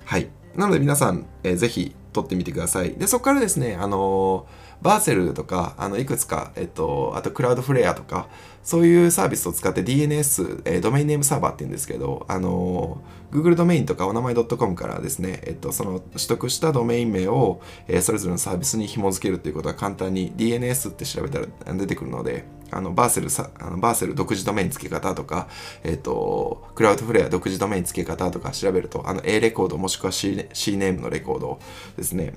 [0.07, 0.29] はい。
[0.55, 2.91] なので皆さん、えー、ぜひ撮ってみてください。
[2.93, 8.29] で、そこからですね、あのー、バーセルとか、あの、いくつか、えっと、あとクラウドフレアとか、
[8.63, 25.47] そういうサービスを使って DNS、えー、ドメインネームサーバーって言うんですけど、あのー、Google ドメインとかお名前 .com からですね、えっと、その取得したドメイン名を、え、それぞれのサービスに紐付けるっていうことは簡単に DNS って調べたら出てくるので、あのバーセルさあのバーセル独自ドメイン付け方とか、
[25.83, 31.59] えっ、と、クラウドフレア独自ドメイン付け方とか調べると、あの A レコードもしくは C, C ネームのレコード
[31.95, 32.33] ですね。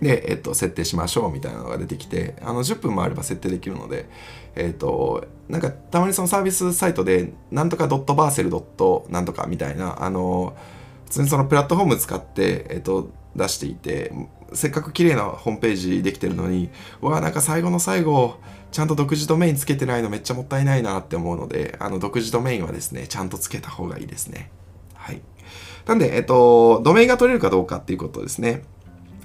[0.00, 4.08] で、えっ、と、設定しましょうみたいなのが出てきて、あの10分もあれば設定できるので、
[4.56, 10.56] えっ、と、なんかたまにそのサービスサイトで、なんとかドットバーセルドットなんとかみたいな、あの、
[11.04, 14.12] 普通にそのプラットフォーム使って、えっ、と、出していて、
[14.52, 18.38] せっかく綺麗なホームページできてるのに、わあ、なんか最後の最後、
[18.72, 24.50] ちゃんと独自ドメインつけてないのめっちゃもったいないなって思うので、あの、独自ドメインはですね、ちゃんとつけた方がいいですね。
[24.94, 25.20] はい。
[25.86, 28.62] なんで、えっと、ドメインが取れるかどうかっていうことですね。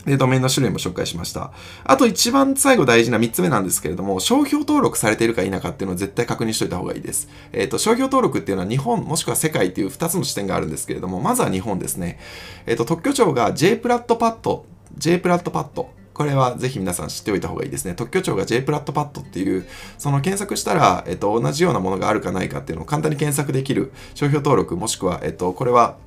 [0.05, 1.51] で、ドメインの種類も紹介しました。
[1.83, 7.27] あと一番最後大事な3つ目なんですけれども、商標登録されているか否かっていうのを絶対確認しといた方がいいです。
[7.53, 12.19] えっ、ー、と、商標登録っていうのは日本もしくは世界っていう2つの視点があるんですけれども、まずは日本ですね。
[12.67, 14.65] えっ、ー、と、特許庁が J プラットパッド、
[14.97, 17.93] J プラットパッドこれはぜひ皆さん知っておいた方がいいですね。
[17.93, 25.97] 特許庁が J プラットパッドっていう、その検索したら、えっと、同じようなものがあるかないかっていうのを簡単に検索できる商標登録、もしくは、えっと、これは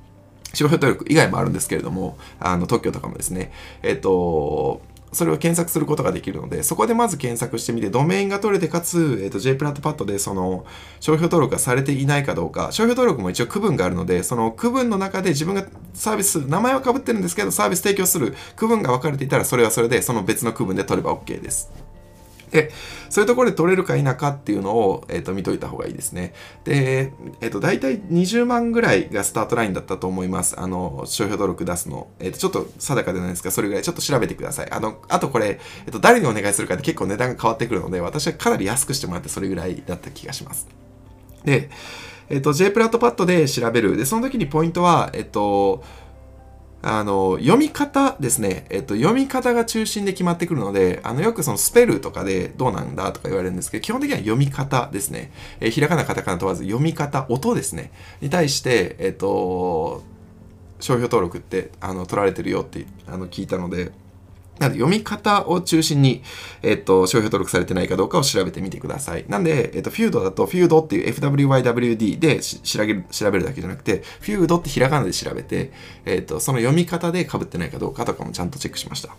[0.51, 3.51] 商標登録以外もあるんですけれども、あの特許とかもですね、
[3.83, 4.81] えっと、
[5.11, 10.65] それを検索することができるので、そこでまず検索してみて、ドメインが取れて、かつ、えっ、ー、と、J プラットパッドでその、
[10.99, 21.88] 商標登録がされていないかどうか、商標登録も一応区分があるので、その区分の中で自分がサービス、名前は被ってるんですけど、サービス提供する区分が分かれていたら、それはそれで、その別の区分で取れば OK です。
[22.51, 22.71] で、
[23.09, 26.33] そういうところで取れるか否かっていうのを、え、ー、と見といた方がいいですね。
[26.63, 30.59] で、えっ、ー、と、大体20万ぐらいがスタートラインだったと思います。
[30.59, 32.07] あの、商標登録出すの。
[32.19, 34.71] えっ、ー、と、ちょっと定かでないですが、それぐらいちょっと調べてください。
[34.71, 40.67] あの、あとこれ、えっ、と、誰にお願いするかって結構値段が変わってくるので、私はかなり安くしてもらってそれぐらいだった気がします。
[41.43, 41.69] で、
[42.29, 43.97] えっ、と、J プラットパッドで調べる。
[43.97, 45.83] で、その時にポイントは、えっと、
[46.81, 48.65] あの、読み方ですね。
[48.69, 55.31] えっと、読み方が中心で決まってくるので、あの、よくそのスペルとかでどうなんだとか言われるんですけど、基本的には読み方ですね。
[55.59, 57.91] えー、ひらがな、カタカナ問わず読み方、音ですね。
[58.21, 60.03] に対して、えっと、
[60.79, 63.91] 商標登録ってあの取られてるよってあの聞いたので、
[64.59, 66.21] なんで読み方を中心に、
[66.61, 69.25] えっと、商標登録されてないかどうかを調べてみてください。
[69.27, 75.71] なんで、えっと、フュードだと、フュードっていう FWYWD で調べる調べるだけじゃなくて、フュードってひらがなで調べて、
[76.05, 79.15] えっと、その読み方で被ってないかどうかとかもちゃんとチェックしました。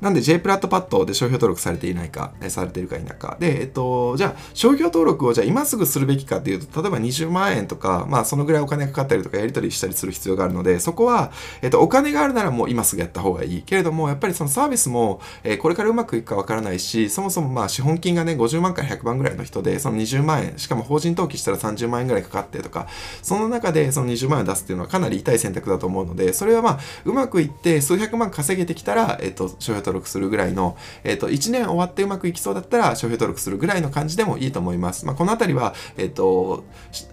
[0.00, 3.36] なんで J プラットパッドで商標登録されていないか、えされているか否か。
[3.40, 11.32] で、えっと、じゃあ商標登録をじゃあ今すぐするべきかっていうと、例えば20万円とか、まあそのぐらいお金かかったりとかやり取りしたりする必要があるので、そこは、
[11.62, 13.62] えっと、お金があるならもう今すぐやった方がいい。
[13.62, 22.86] けれども、やっぱりそのサービスも、え、これからうまくいくかわからないし、そもそもまあ資本金がね、50万から100万ぐらいの人で、その20万円、しかも法人登記したら30万円ぐらいかかってとか、
[23.22, 35.06] その中でその20万円を出すっていうのはかなり痛い選択だと思うので、それはまあ、うまくいって数百万稼げてきたら、えっと、商標登録するぐらいの、えっ、と、1年終わってうまくいきそうだったら商標登録するぐらいの感じでもいいと思います。
[35.06, 36.64] まあ、このあたりは、えっ、と、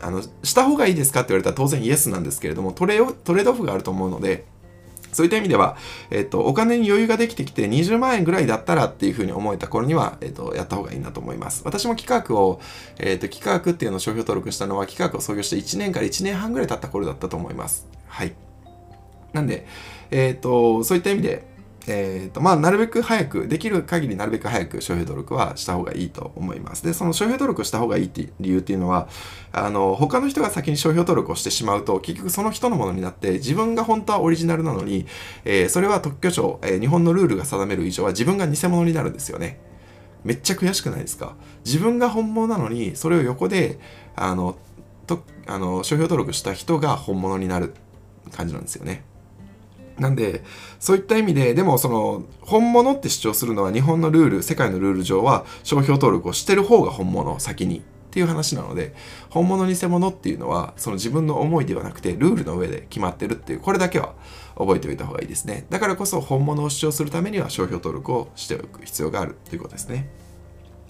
[0.02, 4.46] あの、した方がいいですかって言われたら当然イエスなんですけれども、トレトレードオフがあると思うので、
[5.14, 5.78] そういった意味では、
[6.10, 11.62] えっと、お金に余裕ができてきて20万円ぐらいだったらっていうふうに思えた頃には、えっと、やった方がいいなと思います。
[11.66, 12.60] 私も企画を、
[12.98, 17.88] えっと、企画っていうのを商標登録したのは企画を創業して1年から1年半ぐらい経った頃だったと思います。
[18.08, 18.34] はい。
[19.34, 19.68] なんで、
[20.12, 21.53] えっと、そういった意味で、
[21.86, 26.84] えーとまあ、なるべく早く、できる限りなるべく早く商標登録はした方がいいと思います。
[26.86, 29.10] で、その商標登録をした方がいいっていう理由っていうのは、
[29.52, 35.06] あの、他の人が先に商標登録をしてしまうと、結局その人のものになって、自分が本当はオリジナルなのに、
[35.44, 39.60] えー、それは特許庁、えー、日本のルールが定める以上は自分が偽物になるんですよね。
[40.24, 41.36] めっちゃ悔しくないですか？
[41.66, 43.78] 自分が本物なのに、それを横で、
[44.16, 44.56] あの、
[45.06, 47.74] とあの商標登録した人が本物になる
[48.32, 49.04] 感じなんですよね。
[50.00, 50.44] なんで、
[50.80, 57.84] そういった意味で、でもその、本物って主張するのは日本のルール、世界のルール上は商標登録をしてる方が本物、先に。
[58.14, 58.94] っていう話なので、
[59.32, 64.14] 本物偽物っていうのは、その自分の思いではなくて、ルールの上で決まってるっていう、これだけは
[64.56, 65.66] 覚えておいた方がいいですね。
[65.72, 70.23] だからこそ本物を主張するためには商標登録をしておく必要があるということですね。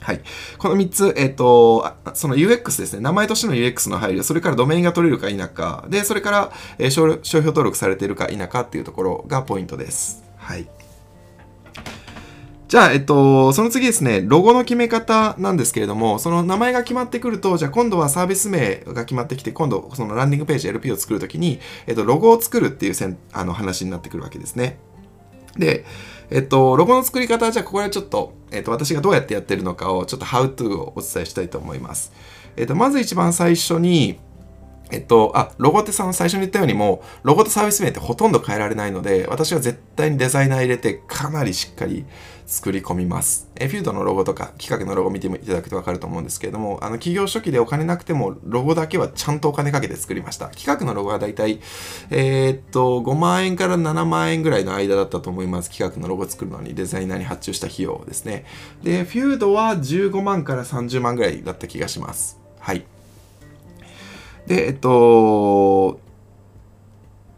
[0.04, 0.22] はい。
[0.58, 3.00] この3つ、えっ、ー、と、その UX ですね。
[3.00, 10.24] 名前としての UX の配慮、それからドメインが取れるか否か、で、それから、えー、商標登録されているか否かっていうところがポイントです。
[10.38, 10.68] はい。
[12.74, 24.80] じゃあ、えっと、その次ですね、ロゴの決め方なんですけれども、その名前が決まってくると、じゃあ今度はサービス名が決まってきて、今度そのランディングページ LP を作るときに、えっと、ロゴを作るっていうせんあの話になってくるわけですね。
[25.56, 25.86] で、
[26.34, 32.12] えっと、ロゴの作り方は、じゃあここでちょっと、えっと、私がどうやってやってるのかを、ちょっと How to をお伝えしたいと思います。
[32.58, 34.18] えっと、まず一番最初に、
[34.90, 42.04] えっと、あ、ロゴってさ、最初に言ったようにもう、ロゴとサービス名ってほとんど変えられないので、私は絶対にデザイナー入れてかなりしっかり
[42.46, 43.50] 作り込みます。
[43.56, 50.48] えフィードのロゴとか企画のロゴ見ていただくとわかると思うんですけれども、あの企業初期でお金なくてもロゴだけはちゃんとお金かけて作りました。
[50.48, 51.60] 企画のロゴはだいたい、
[52.10, 55.70] えー、っと、5万円から7万円ぐらいの間だったと思います。
[55.70, 58.46] 企画のロゴ作るのにデザイナーに発注した費用ですね。
[58.84, 62.40] で、フュードは15万から30万ぐらいだった気がします。
[62.60, 62.86] はい。
[64.48, 66.00] で、えっと、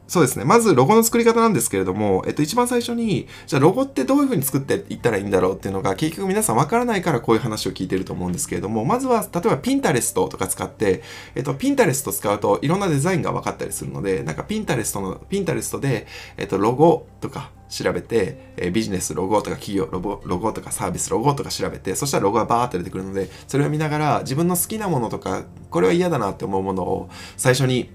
[0.07, 0.45] そうですね。
[0.45, 11.01] まずロゴの作り方なんですけれども、えっと、一番最初に、じゃあロゴってどういう風に作っていったらいいんだろうっていうのが、結局皆さんわからないからこういう話を聞いてると思うんですけれども、まずは、例えばピンタレストとか使って、
[11.33, 16.05] えっと、ピンタレスト使うといろんなデザインが分かったりするので、なんかピンタレストの、ピンタレストで、
[16.37, 27.89] えっと、ロゴとか調べて、えビジネスロゴとか企業ロゴロゴとかサービスロゴとか調べて、そしたらロゴがバーって出てくるので、それを見ながら自分の好きなものとか、これは嫌だなって思うものを最初に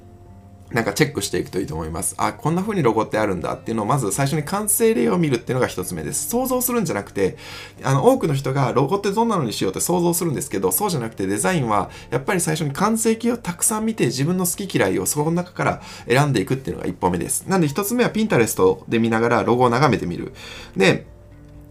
[0.72, 2.14] なんかチェックしていくといいと思います。
[2.16, 6.28] あ、こんな風にロゴってあるんだっていうのをまず最初に完成例を見るっていうのが一つ目です。
[6.28, 7.36] 想像するんじゃなくて、
[7.82, 17.46] あの、多くの人がロゴってどんなのにしようって想像するんですけど、そうじゃなくてデザインはやっぱり最初に完成形をたくさん見て自分の好き嫌いをそこの中から選んでいくっていうのが一歩目です。
[17.48, 20.32] なんで一つ目は Pinterest で見ながらロゴを眺めてみる。
[20.76, 21.06] で、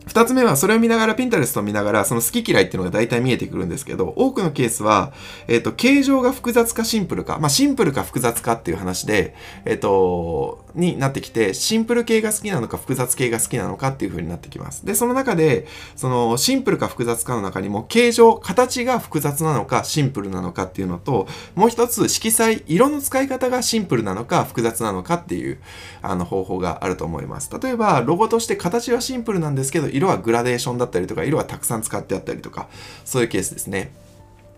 [0.09, 5.13] 二つ目はそれを見ながら、ピンタレストを見ながら、その好き嫌いっていうのが大体見えてくるんですけど、多くのケースは、
[5.47, 9.35] えっ、ー、と、形状が複雑かシンプルか、まあ、シンプルか複雑かっていう話で、
[9.65, 14.85] えっ、ー、と、になってきて、シンプル系が好きなのか複雑系が好きなのかっていう風になってきます。
[14.85, 25.59] で、その中で、その、シンプルか複雑かの中にも、形状、形が複雑なのか、シンプルなのかっていうのと、もう一つ、色彩、色の使い方がシンプルなのか、複雑なのかっていう、
[26.01, 27.49] あの、方法があると思います。
[27.61, 32.67] 例えば、ロゴとして形はシンプルなんですけど、色はグラデーションだったりとか、色はたくさん使ってあったりとか、
[33.05, 33.91] そういうケースですね。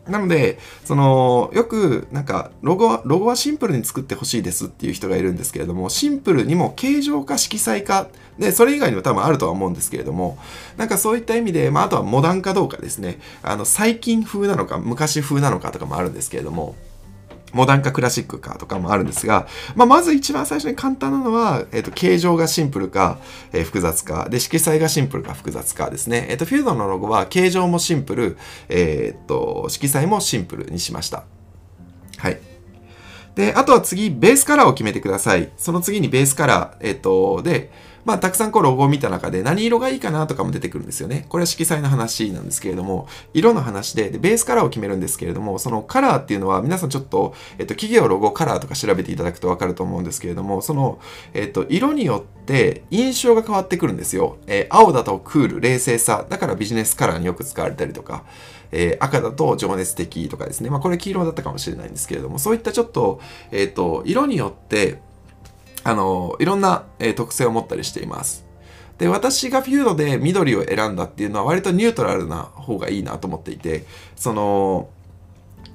[0.08, 8.08] なので、その、よく、なんか、ロゴは、ロゴはシンプルに作ってほしいですっていう人がいるんですけれども、シンプルにも形状化色彩化、
[8.40, 10.40] で、それ以外にも多分あるとは思うんですけれども、
[10.76, 16.76] なんかそういった意味で、まあ、あとはモダンかどうかですね、あの、最近風なのか、昔風なのかとかもあるんですけれども、
[17.54, 23.20] モダンかクラシックかとかもあるんですが、まあ、まず一番最初に簡単なのは、えっ、ー、と、形状がシンプルか、
[23.52, 26.28] えー、複雑か、で、色彩がシンプルか複雑かですね。
[26.30, 28.38] えっ、ー、と、フィードのロゴは形状もシンプル、
[28.70, 31.24] えっと、色彩もシンプルにしました。
[32.18, 32.40] はい。
[33.36, 35.52] で、あとは次、ベースカラーを決めてください。
[35.58, 37.72] その次にベースカラー、えっと、で、
[38.06, 41.26] まあ、たくさんこうロゴを見た中で何色がいいかなとかも出てくるんですよね。
[41.30, 51.00] これは色彩の話なんですけれども、色の話でで、ベースカラーを決めるんですけれども、そのカラーっていうのは皆さんちょっと、えっと、企業ロゴカラーとか調べていただくとわかると思うんですけれども、その、
[51.34, 54.38] えっと、色によって印象が変わってくるんですよ。
[54.48, 58.24] えー、青だとクール、冷静さ、だからビジネスカラーによく使われたりとか、
[58.72, 60.70] えー、赤だと情熱的とかですね。
[60.70, 63.20] まあ、これ黄色だったかもしれないんですけれども、そういったちょっと、
[63.52, 65.00] えっと、色によって、
[65.84, 68.46] あの、いろんな、え、特性を持ったりしています。
[68.98, 74.90] で、私がフュードで緑を選んだっていうのは割とニュートラルな方がいいなと思っていて、その、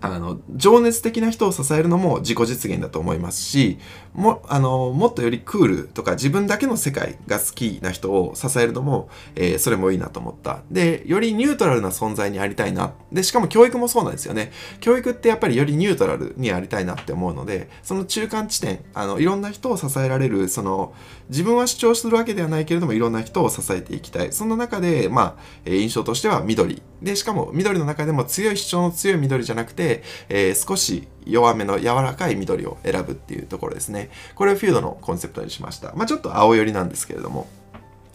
[0.00, 3.78] あの情熱的な人を支えるのも自己実現だと思いますし
[4.16, 10.62] もあのもっとよりクールとか自分だけの世界が好きな人を支えるのも、えー、それもいいなと思った。
[10.70, 12.94] でよりニュートラルな存在にありたいな。
[13.12, 14.52] でしかも教育もそうなんですよね。
[14.80, 20.94] 教育ってやっぱりよりニュートラルにありたいなって思うのでその中間地点あのいろんな人を支えられるその
[21.28, 24.32] 自分は主張するわけではないけれどもいろんな人を支えていきたい。
[24.32, 25.36] そんな中でま
[25.66, 26.82] あ印象としては緑。
[27.02, 34.10] でしかも緑の中でも強い主張の強い緑じゃなくて、えー、少し弱めの柔らかい緑を選ぶっていうところですね。
[34.34, 35.92] これをフィードのコンセプトにしました。
[35.94, 37.48] まあちょっと青寄りなんですけれども。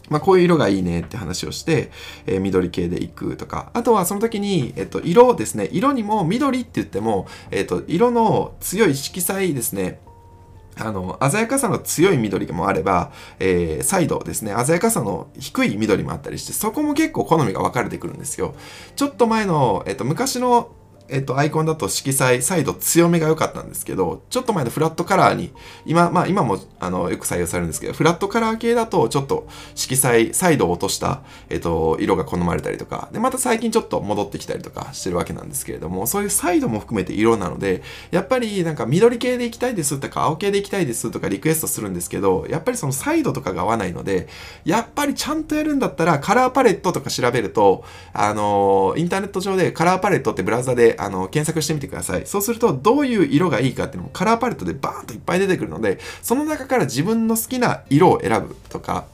[0.09, 1.89] まあ、こういう色がいいねって話をして、
[2.26, 10.01] えー、緑系でいくとか、あとはその時に、えっと、色ですね、色にも緑って言っても、えっと、色の強い色彩ですね、
[10.76, 18.53] あの、鮮やかさの強い緑もあれば、えー、再度ですね、鮮やかさの低い緑もあったりして、そこも結構好みが分かれてくるんですよ。
[18.97, 20.72] ちょっと前の、えっと、昔の
[21.12, 25.51] えっと、アイコンだと色彩、再度強めが良かったんですけど、ちょっと前のフラットカラーに、
[25.86, 29.45] 今、まあ今もあのよく採用されるんですけど、フラットカラー系だとちょっと
[29.76, 44.30] 色彩、再度落とした、えっと、色が好まれたりとか、で、また最近ちょっと戻ってきたりとかしてるわけなんですけれども、そういうサイドも含めて色なので、やっぱりなんか緑系でいきたいですとか、青系でいきたいですとかリクエストするんですけど、やっぱりそのサイドとかが合わないので、
[44.64, 47.84] やっぱりちゃんとやるんだったら、カラーパレットとか調べると、
[48.14, 52.28] あの、インターネット上でカラーパレットってブラウザであの検索してみてください。
[52.28, 59.06] そうすると、どういう色がいいかっていうのもカラーパレットでバーンといっぱい出てくるので、その中から自分の好きな色を選ぶとか、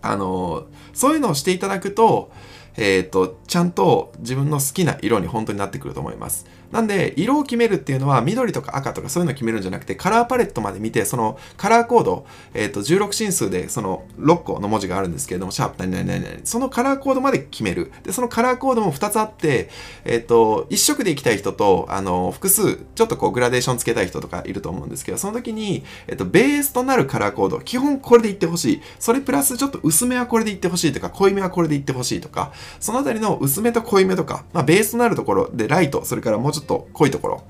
[0.00, 2.30] あの、そういうのをしていただくと、
[2.76, 6.46] えっ、ー、と、ちゃんと自分の好きな色に本当になってくると思います。
[6.74, 17.92] なんで、色を決めるっていうのは、緑とか赤とかそういうのを決めるんじゃなくて、カラーパレットまで見て、そのカラーコード、えっ、ー、と、16進数で、その6個の文字があるんですけれども、シャープ何々何々、そのカラーコードまで決める。
[18.02, 19.70] で、そのカラーコードも2つあって、
[20.04, 28.82] えっ、ー、と、1色でいきたい人と、あの、複数、ちょっとこう、グラデーションつけたい人とかいると思うんですけど、その時に、えっ、と、ベースとなるカラーコード、基本これでいってほしい。
[28.98, 37.42] それプラス、ちょっと薄めはこれでいってほしいとか、濃いめはこれでいってほしいとか、そのあたりの薄めと濃いめとか、まあ、ベースとなるところで、ライト、それからもうちょっとと濃いところ、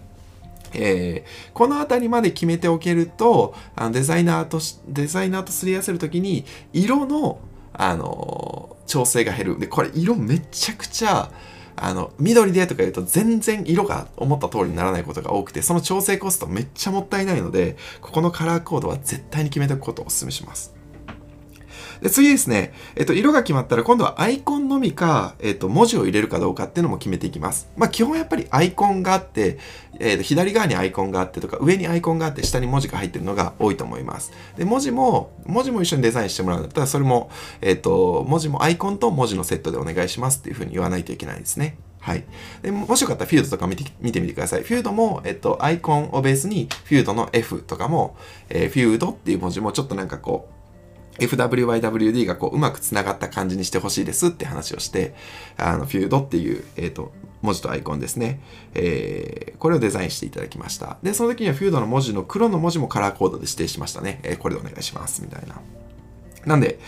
[0.72, 7.38] えー、この辺りまで決めておけるとあのデザイナーとデザイナーとすり合わせる時に色の、
[7.72, 9.58] あのー、調整が減る。
[9.58, 11.30] でこれ色めちゃくちゃ
[11.76, 20.73] あの緑でとか言うと全然色が思った通りにならないことが多くてその調整コストめっちゃもったいないのでここのカラーコードは絶対に決めておくことをお勧めします。
[22.00, 27.68] で、次ですね、えっと、色が決まったら今度はアイコンのみか、えっと、文字を入れるかどうかっていうのも決めていきます。
[27.76, 29.58] まあ、基本やっぱりアイコンがあって、
[30.00, 34.32] えっと、左側にアイコンがあってとか、上にアイコンがあって、下に文字が入ってるのが多いと思います。
[34.56, 37.30] で、文字も、文字も一緒にデザインしてもらうんだったら、それも、
[37.60, 41.76] えっと、文字もアイコンと文字のセットでお願いしますっていうふうに言わないといけないですね。
[42.04, 42.24] はい。
[42.60, 44.62] でもしよかったらフィードとか見て見てみてください。
[44.62, 48.14] フィードも、えっと、アイコンをベースに、フィードの F とかも、
[48.50, 50.53] えー、フィードっていう文字もちょっとなんかこう、
[51.18, 55.14] FWYWD がこううまくつながった感じにしてほしいですって話をして、
[55.56, 57.12] あの、フュードっていう、えっ、ー、と、
[57.42, 58.40] 文字とアイコンですね。
[58.74, 60.96] えー、これをデザインしていただきました。
[61.02, 64.20] で、その時にはフュードの文字の黒の文字もカラーコードで指定しましたね。
[64.22, 65.22] えー、これでお願いします。
[65.22, 65.60] みたいな。
[66.46, 66.80] なんで、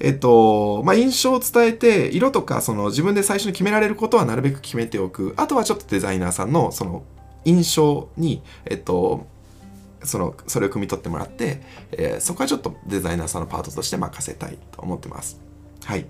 [0.00, 5.34] えっと、まあ、印象を伝えて、色とか、その自分で最初に決められることはなるべく決めておく。
[5.36, 7.04] あとはちょっとデザイナーさんの、その、
[7.44, 9.26] 印象に、えっと、
[10.04, 15.40] そのそれを汲み取ってもらって、えー、そこはちょっとデザイナーさんのパートとして任せたいと思ってます。
[15.84, 16.06] はい。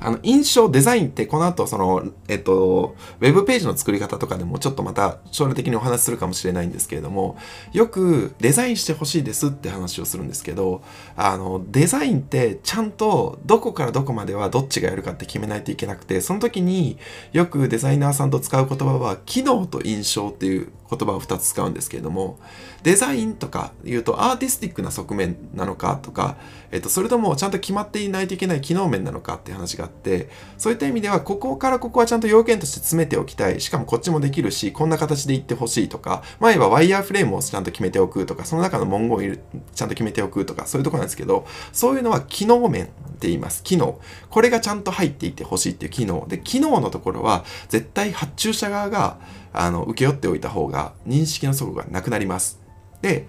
[0.00, 7.36] あの、印象、デザインってこの後、その、えっと、ウェブページの作り方とかでもちょっとまた将来的にお話しするかもしれないんですけれども、
[7.72, 10.82] よくデザインしてほしいですって話をするんですけど、
[11.16, 16.98] あの、デザインってちゃんとどこからどこまではどっちがやるかって決めないといけなくて、その時に
[17.32, 22.38] よくデザイナーさんと使う言葉は、機能と印象っていう言葉を2つ使うんですけれども、
[22.82, 26.36] デザインとか言うとアーティスティックな側面なのかとか、
[26.70, 30.28] えっと、それともちゃんと決まっていないといけない機能面なのかって話があって、
[30.58, 33.60] そういった意味では、ここからここはちゃんと要件として詰めておきたい。
[33.60, 39.36] しかもこっちもできるし、こんな形で言ってほしいとか、前はワイヤーフレームをちゃんと決めておくとか、その中の文言を
[39.74, 43.62] ちゃんと決めておくとか、そういうとこなんですけど、そういうのは機能面って言います。
[43.62, 44.00] 機能。
[44.30, 46.26] これがちゃんと入っていてほしいっていう機能。
[46.28, 49.18] で、機能のところは、絶対発注者側が、
[49.52, 52.60] あの、請け負っておいた方が、認識の底がなくなります。
[53.00, 53.28] で、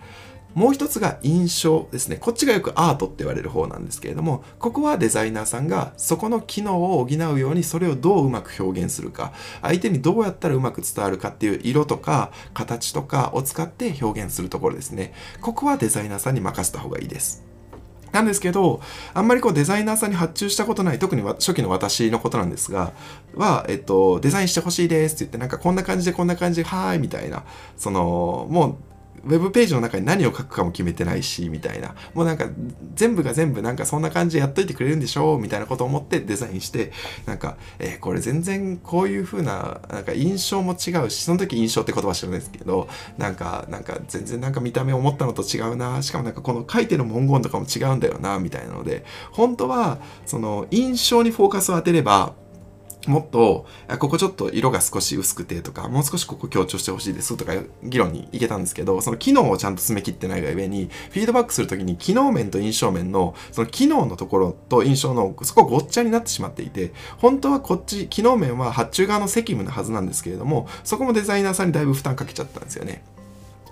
[0.54, 2.18] もう一つが印象ですね。
[2.18, 15.14] こっちがよくアートって言われる方なんですけれども、ここはデザイナーさんがそこの機能を補うようにそれをどううまく表現するか、相手にどうやったらうまく伝わるかっていう色とか形とかを使って表現するところですね。
[15.42, 17.53] ここはデザイナーさんに任せた方がいいです。
[18.14, 18.80] なんですけど、
[19.14, 22.94] あんまりこうデザイナーさんに発注したことない、特に初期の私のことなんですが、
[23.36, 27.44] は、えっと、デザインしてほしいですって言って、なんかこんな感じでこんな感じで、はーい、みたいな、
[27.76, 28.76] その、もう、
[29.26, 31.96] ウェブページの中に何を書くかも決めてないし、みたいな。
[32.14, 32.50] もうなんか、
[32.96, 36.92] 全部が全部なんかそんな感じでやっといてくれるんでしょうみたいなことを思ってデザインして、
[37.26, 46.02] なんか、えー、これ全然こういう風な、なんか印象も違うし、その時印象って言葉知らないですけど、なんか、なんか全然なんか見た目思ったのと違うな。
[46.02, 52.34] しかもなんかこの書いてる文言とかも違うんだよな、みたいなので、本当は、その印象にフォーカスを当てれば、
[53.08, 53.66] もっと、
[54.00, 73.04] ここちょっと色が少し薄くてとか、もう少しここ強調してほしいですとか議論に行けたんですけど、その機能をちゃんと詰め切ってないがゆえに、フィードバックするときに機能面と印象面の、その機能のところと印象の、そこごっちゃになってしまっていて、本当はこっち、機能面は発注側の責務なはずなんですけれども、そこもデザイナーさんにだいぶ負担かけちゃったんですよね。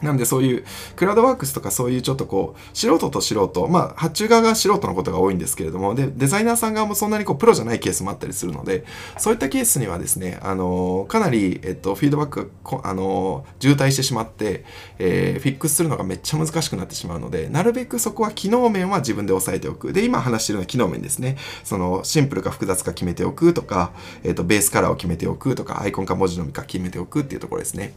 [0.02, 8.86] なんでそういうクラウドワークスとかそういうちょっとこう素人と素人、まあ発注側が素人のことが多いんですけれども、で、デザイナーさん側もそんなにこうプロじゃないケースもあったりするので、
[9.18, 14.66] そういったケースにはですね、あのかなり、えっと、フィードバックが、あの渋滞してしまって、
[15.00, 19.94] えー、フィックスするのがめっちゃ難しくなってしまうので、なるべくそこは機能面は自分で押さえておく。
[19.94, 21.38] で、今話してるのは機能面ですね。
[21.64, 23.92] そのシンプルか複雑か決めておくとか、
[24.24, 27.94] えっと、ベースカラーを決めておくとか、アイコンか文字のみか決めておくっていうところですね。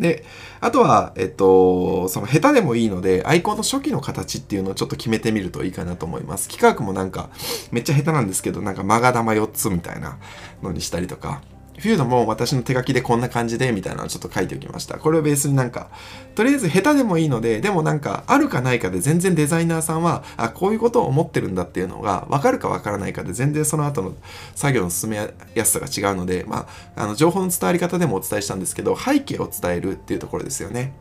[0.00, 0.24] で、
[0.60, 6.48] あとは、えっと、その下手でもいいので、アイコンの初期の形っていうのをちょっと決めてみるといいかなと思います。
[6.48, 7.28] 企画もなんか、
[7.70, 10.18] めっちゃ下手なんですけど、なんかマガ玉4つみたいな
[10.62, 11.42] のにしたりとか、
[11.80, 14.98] フュードも私の手書きでこんな感じでみたいなのをちょっと書いておきました。
[14.98, 15.88] これをベースになんか、
[16.34, 24.12] とりあえず下手でもいいので、でもなんかあるかないかで全然デザイナーさんは、あ、こういうことを思ってるんだっていうのが分かるか分からないかで全然その後の
[24.54, 25.16] 作業の進め
[25.54, 30.92] やすさが違うので、まあ、あの情報の伝わり方でもお伝えしたんですけど、背景を伝えるっていうところですよね。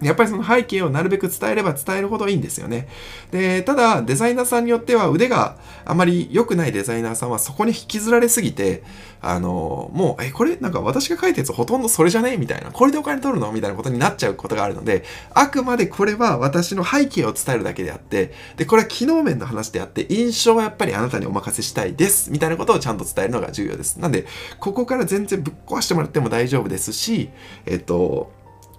[0.00, 2.88] やっぱりその背景をなるべく伝えれば伝えるほどいいんですよね。
[3.30, 8.82] で、ただ、デザイナーさんによっては腕があまり良くないデザイナーさんはそこに引きずられすぎて、
[9.22, 12.38] あの、もう、え、これなんか私が書いたやつほとんどそれじゃね？
[12.38, 12.70] みたいな。
[12.70, 13.52] これでお金取るの？
[13.52, 22.30] みたいなことになっちゃうことがあるので、あくまでこれは私の背景を伝えるだけであって、で、これは機能面の話であって、印象はやっぱりあなたにお任せしたいです。
[22.30, 23.98] みたいなことをちゃんと伝えるのが重要です。
[23.98, 24.26] なんで、
[24.58, 27.28] ここから全然ぶっ壊してもらっても大丈夫ですし、
[27.66, 28.32] えっと、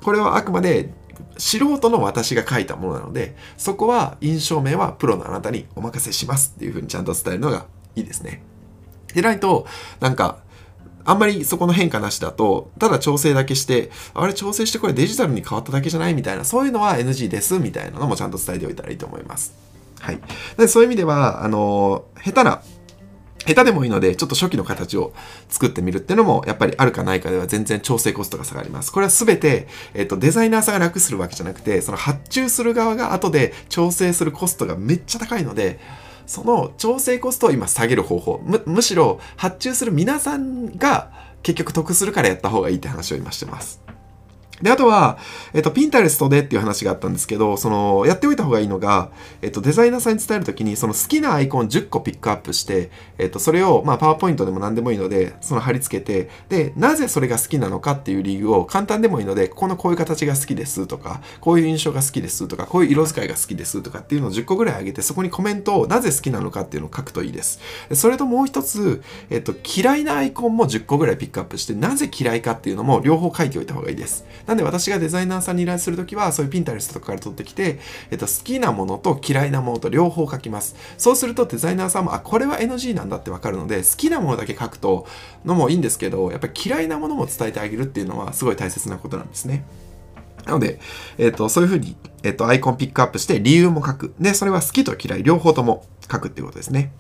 [0.04, 0.90] これはあくまで
[1.38, 7.66] 素人の私が書いたものなので、そこは印象面はプロのあなたにお任せしますっていうふうにちゃんと伝えるのが
[7.96, 8.44] いいですね。
[9.14, 9.66] でないと、
[10.00, 10.40] なんか、
[11.04, 19.54] あんまりそこの変化なしだと、ただ調整だけして、あれ調整してこれデジタルに変わっただけじゃないみたいな、そういうのは NG ですみたいなのもちゃんと伝えておいたらいいと思います。
[20.00, 20.20] はい。
[20.58, 22.62] でそういう意味では、あの、下手な
[23.46, 25.14] 下手でもいいので、ちょっと初期の形を
[25.50, 28.92] 作ってみるっていうのも、やっぱりあるかないかでは全然調整コストが下がります。
[28.92, 35.80] これはすべて、えっと、デザイナーさんが楽するわけじゃなくて、その発注する側が後で調整するコストがめっちゃ高いので、
[36.28, 41.12] その調整コストを今下げる方法、む、むしろ発注する皆さんが
[41.44, 43.82] 結局得するからやった方がいいって話を今してます。
[44.62, 45.18] で、あとは、
[45.54, 67.60] えっと、ピンタレストでっていう話があったんですけど、その、やっておいた方がいいのが、えっと、デザイナーさんに伝えるときに、その好きなアイコン10個ピックアップして、えっと、それを、まあ、パワーポイントでも何でもいいので、その貼り付けて、で、なぜそれが好きなのかっていう理由を簡単でもいいので、ここのこういう形が好きですとか、こういう印象が好きですとか、こういう色使いが好きですとかっていうのを10個ぐらいあげて、そこにコメントをなぜ好きなのかっていうのを書くといいです。
[67.94, 74.26] それともう一つ、えっと、嫌いなアイコンも10個ぐらいピックアップして、なぜ嫌いかっていうのも両方書いておいた方がいいです。
[74.52, 77.80] なんで私がデザイナーさんに依頼するときは、そういうピンタレストとかから取ってきて、
[78.10, 80.76] えっと、好きなものと嫌いなものと両方書きます。
[80.98, 85.08] そうするとデザイナーさんも、あ、これは NG なんだってわかるので、好きなものだけ書くと
[85.46, 89.64] のもいいんですけど、やっぱり嫌いなものも伝えてあげるっていうのはすごい大切なことなんですね。
[90.46, 90.82] なので、
[91.18, 94.14] えっ、と、そういうふうに、えっ、と、アイコンピックアップして理由も書く。
[94.20, 96.92] で、それは好きと嫌い両方とも書くっていうことですね。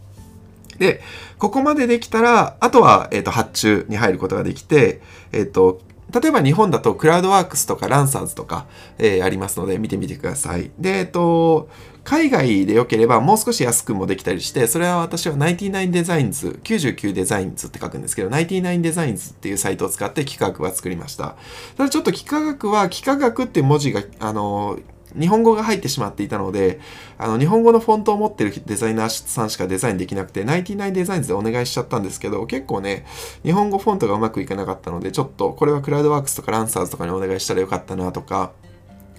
[0.77, 1.01] で、
[1.37, 5.01] ここまでできたら、あとは、えっ、と、発注に入ることができて、
[5.33, 5.81] えっ、と、
[6.13, 8.65] 例えば日本だとクラウドワークスとかランサーズとか、
[8.97, 10.71] えー、ありますので見てみてください。
[10.77, 11.69] で、えっと、
[12.03, 21.35] 海外で良ければもう少し安くもできたりして、それは私は99デザインズ、99デザインズって書くんですけど、99デザインズっていうサイトを使って幾何学は作りました。
[21.77, 24.79] ただちょっと幾何学は幾何学って文字が、あの、
[25.19, 26.79] 日本語が入ってしまっていたので、
[27.17, 33.05] あの、日本語のフォントを持ってるデザイナーさんしかデザインできなくて、ナイティナイデザインズでお願いしちゃったんですけど、結構ね、
[33.43, 38.51] 日本語フォントがうまくいかなかったので、ちょっと、これはクラウドワークスとかランサーズとかにお願いしたらよかったなとか、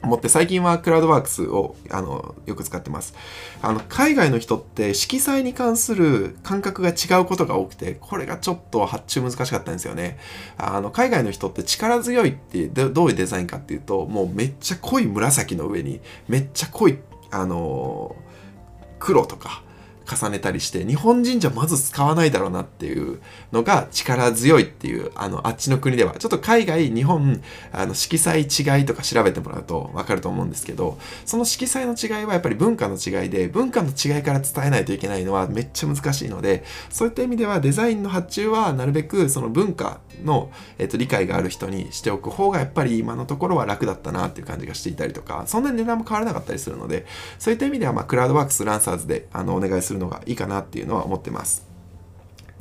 [0.03, 3.15] 思って最近はクラウドワークスをあのよく使ってます。
[3.63, 10.19] あの海外の人って色彩に関する感覚が違うことが多くて、これがちょっと発注難しかったんですよね。
[10.59, 16.99] あの海外の人って力強いってどういうデザインかっていうと、もうめっちゃ濃い紫の上にめっちゃ濃い
[17.31, 18.17] あの
[18.99, 19.63] 黒とか
[20.17, 23.21] 重ねたりして日本人じゃまず使わないだろうなっていう
[23.53, 26.13] のが力強いっていうあのあっちの国では。
[26.19, 27.43] ちょっと海外日本
[27.73, 47.07] あの色彩違いとか調べてもらうと分かると思うんですけどその色彩の違いはやっぱり文化の違いで文化の違いから伝えないといけないのはめっちゃ難しいのでそういった意味ではデザインの発注はなるべくその文化の、えっと、理解がある人にしておく方がやっぱり今のところは楽だったなっていう感じがしていたりとかそんなに値段も変わらなかったりするので
[47.39, 51.73] そういった意味では、まあ、クラウドワークスランサーズであのお願いするのがいいかなっていうのは思ってます。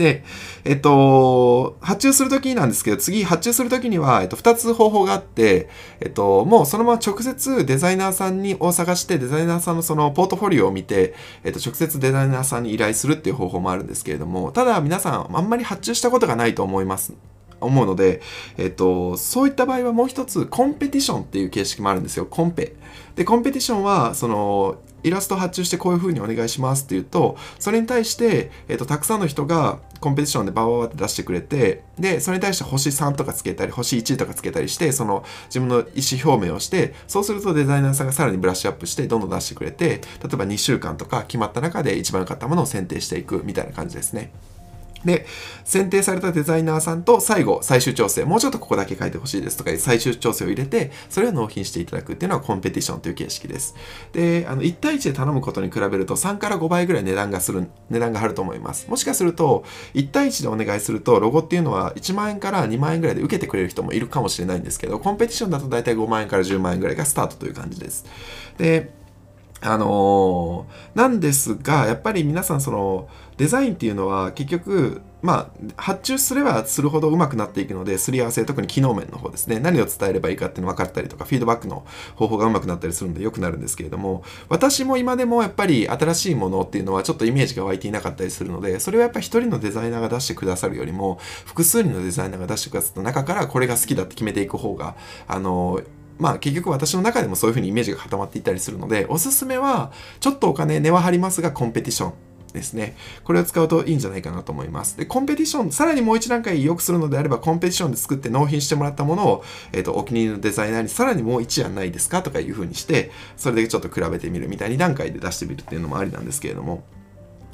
[0.01, 0.23] で、
[0.65, 17.13] えっと、発注するときなんですけど、次発注するときには、えっと、2つ方法があって、えっと、もうそのまま直接デザイナーさんにを探して、デザイナーさんのそのポートフォリオを見て、えっと、直接デザイナーさんに依頼するっていう方法もあるんですけれども、ただ皆さんあんまり発注したことがないと思います
[17.61, 18.21] 思うので、
[18.57, 22.75] えっと、そういった場合はもう一つコンペティションっていう形式もあるんですよコンペ
[23.15, 39.95] でコンペティションはそのイラスト発注してこういう風にお願いしますって言うとそれに対して、えっと、たくさんの人がコンペティションでバババって出してくれてでそれに対して星3とかつけたり星1とかつけたりしてその自分の意思表明をしてそうするとデザイナーさんがさらにブラッシュアップしてどんどん出してくれて例
[40.33, 44.31] えば2週間とか決まった中で一番良かったものを選定していくみたいな感じですね。
[45.05, 45.25] で、
[45.63, 53.75] 選定されたデザイナーさんと最後、最終調整、もうちょっとここだけ書いてほしいですとか、最終調整を入れて、それを納品していただくっていうのはコンペティションという形式です。
[54.13, 58.87] で、あの、1対1で頼むことに比べると3から5倍ぐらい値段がする、値段が張ると思います。
[58.89, 68.05] もしかすると、1対1でお願いすると、ロゴっていうのは1万円から2万円ぐらいで受けてくれる人もいるかもしれないんですけど、コンペティションだと大体5万円から10万円ぐらいがスタートという感じです。
[68.57, 69.00] で、
[69.61, 73.07] あのー、なんですが、やっぱり皆さんその
[73.37, 81.85] デザインっていうのは結局、まあ、発注すればするほど上手くなっていくので、すり合わせ、特に機能面の方ですね、何を伝えればいいかっていうの分かったりとか、フィードバックの
[82.15, 94.95] 方法が上手くなったりするので良くなるんですけれども、私も今でもやっぱり新しいものっていうのはちょっとイメージが湧いていなかったりするので、それはやっぱり一人のデザイナーが出してくださるよりも、複数人のデザイナーが出してくださった中からこれが好きだって決めていく方が、
[95.27, 95.81] あの、
[96.21, 102.13] まあ結局私の中でもそういうふうにイメージが固まっていったりするので、おすすめは、ちょっとお金、値は張りますが、コンペティション。
[102.53, 102.97] ですね。
[103.23, 104.97] これを使うといいんじゃないかなと思います。
[104.97, 116.83] で、コンペティション、さらにもう一段階良くするのであれば、コンペティションで作って納品してもらったものを、えっ、ー、と、お気に入りのデザイナーにさらにもう一案ないですかとかいう風にして、それでちょっと比べてみるみたいに段階で出してみるっていうのもありなんですけれども、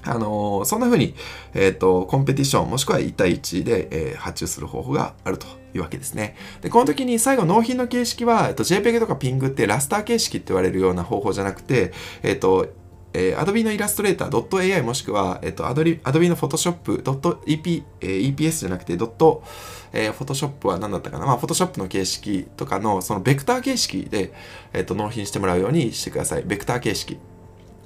[0.08, 1.16] あのー、そんな風に、
[1.54, 6.36] えっ、ー、と、コンペティションもしくは1対1で、えー、発注する方法があるというわけですね。
[6.62, 11.92] で、この時に最後納品の形式は、えっと、JPEG とか PING ってラスター形式って言われるような方法じゃなくて、
[12.24, 12.68] えっと、
[13.14, 21.26] えー、Adobe のイラストレーター .ai もしくは、えっと、Adobe, の Photoshop.ep、えー、EPS じゃなくて、えー、Photoshop は何だったかな？
[21.26, 24.34] まあ、Photoshop の形式とかの、そのベクター形式で、
[24.74, 26.44] えっと、納品してもらうようにしてください。
[26.44, 27.18] ベクター形式。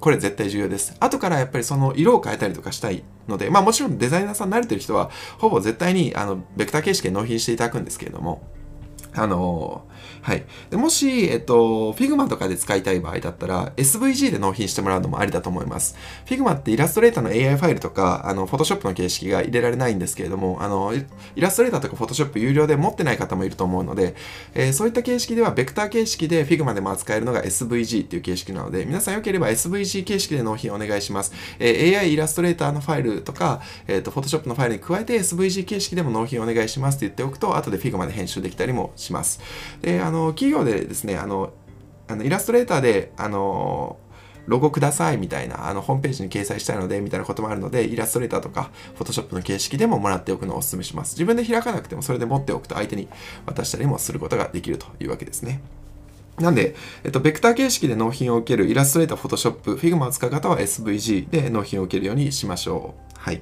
[0.02, 0.96] これ絶対重要です。
[1.00, 8.42] 後からやっぱりその色を変えたりとかしたいので、まあもちろんデザイナーさん慣れてる人は、ほぼ絶対にあのベクター形式で納品していただくんですけれども、
[9.14, 9.86] あの
[10.22, 10.46] はい。
[10.70, 15.96] でもし、えっと、Figma とかで使いたい場合だったら、SVG で納品してもらうのもありだと思います。
[16.26, 20.94] Figma ってイラストレーターの AI ファイルとか、あの、Photoshop の形式が入れられないんですけれども、あの、
[21.36, 24.16] イラストレーターとか Photoshop 有料で持ってない方もいると思うので、
[24.54, 31.34] えー、そういった形式では、ベクター形式で Figma でも扱えるのが SVG っていう形式なので、皆さんよければ SVG 形式で納品お願いします。
[31.58, 39.40] えー、AI イラストレーターのファイルとか、えっ、ー、と、Photoshop のファイルに加えて SVG 形式でも納品お願いしますって言っておくと、後で Figma で編集できたりもします。
[39.82, 41.54] で、あの、企業でですね、あの、
[42.08, 43.98] あのイラストレーターで、あの、
[44.48, 51.14] ロゴくださいみたいな、あの、ホームページに掲載したいので、みたいなこともあるので、イラストレーターとか、フォトショップの形式でももらっておくのをお勧めします。
[51.14, 53.08] 自分で開かなくても、それで持っておくと相手に
[53.46, 55.62] 渡したりもすることができるというわけですね。
[56.40, 63.20] なんで、えっと、ベクター形式で納品を受けるイラストレーター、フォトショップ、Figma を使う方は SVG で納品を受けるようにしましょう。
[63.20, 63.42] はい。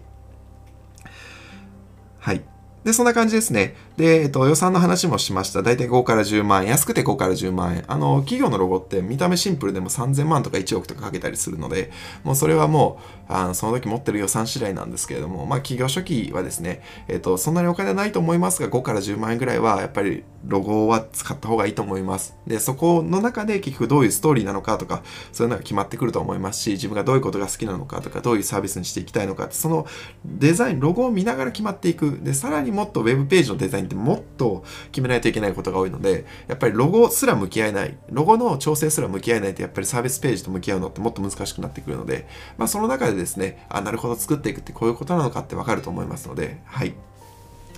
[2.19, 2.43] はい。
[2.83, 3.75] で、そんな感じですね。
[3.99, 5.61] で、えっと、予算の話もしました。
[5.61, 6.69] だいたい5から10万円。
[6.69, 7.83] 安くて5から10万円。
[7.85, 11.91] あの、企業のロゴって見た目シンプルでも3000万とか1億とかかけたりするので、
[12.23, 22.37] もうそれはもう、あのその時持ってる予算次第なんですけれども、まあ、企業初期はですね、えっと、そんなにお金はないと思いますが、5から10万円ぐらいは、やっぱりロゴは使った方がいいと思います。
[22.47, 29.85] で、そこの中で結局どういうストーリーなのかとか、そういうのが決まってくると思いますし、自分がどういうことが好きなのかとか、どういうサービスにしていきたいのかって、その
[30.25, 32.19] デザイン、ロゴを見ながら決まっていく。
[32.23, 42.27] で、さらにもっとウェブページのデザインってもっと決めないといけないことが多いので、やっぱりロゴすら向き合えない、ロゴの調整すら向き合えないと、やっぱりサービスページと向き合うのってもっと難しくなってくるので、
[42.57, 46.93] まあその中でですね、あ、なるほど作っていくってこういうことなのかってわかると思いますので、はい。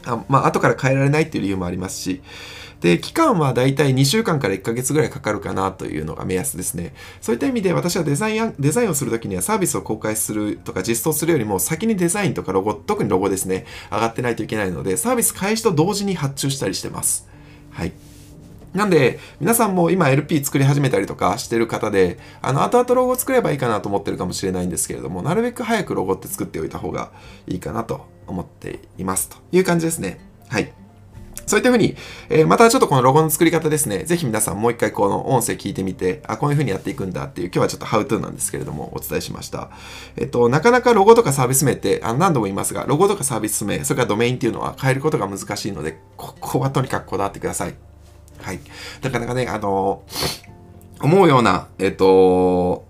[0.05, 2.21] あまあ、後から変えられないっていう理由もありますし、
[2.81, 6.93] で、期間はだいたい2週間から1ヶ月ぐらいかかるかなというのが目安ですね。
[7.21, 17.29] そういった意味で私はデザイン、デザインをするときにはサービスを公開するとか実装するよりも先にデザインとかロゴ、特にロゴですね、上がってないといけないので、サービス開始と同時に発注したりしてます。
[17.69, 17.93] はい。
[18.73, 27.11] なんで、皆さんも今 LP 作り始めたりとかしてる方で、あの、後々ロゴ作ればいいかなと思ってるかもしれないんですけれども、なるべく早くロゴって作っておいた方が
[27.47, 29.29] いいかなと思っています。
[29.29, 30.19] という感じですね。
[30.47, 30.73] はい。
[31.45, 31.95] そういった風に、
[32.29, 39.69] えー、またちょっとこのロゴの作り方ですね、ぜひ皆さんもう一回この音声聞いてみて、あ、こういう風にやっていくんだっていう、今日はちょっとハウトゥーなんですけれども、お伝えしました。
[40.17, 47.75] えっと、なかなかロゴとかサービス名って、あ何度も言いますが、ロゴとかサービス名、それからドメインっていうのは変えることが難しいので、ここはとにかくこだわってください。
[48.41, 48.59] はい。
[49.01, 50.03] なかなかね、あの
[51.01, 52.85] 思うような、えっと、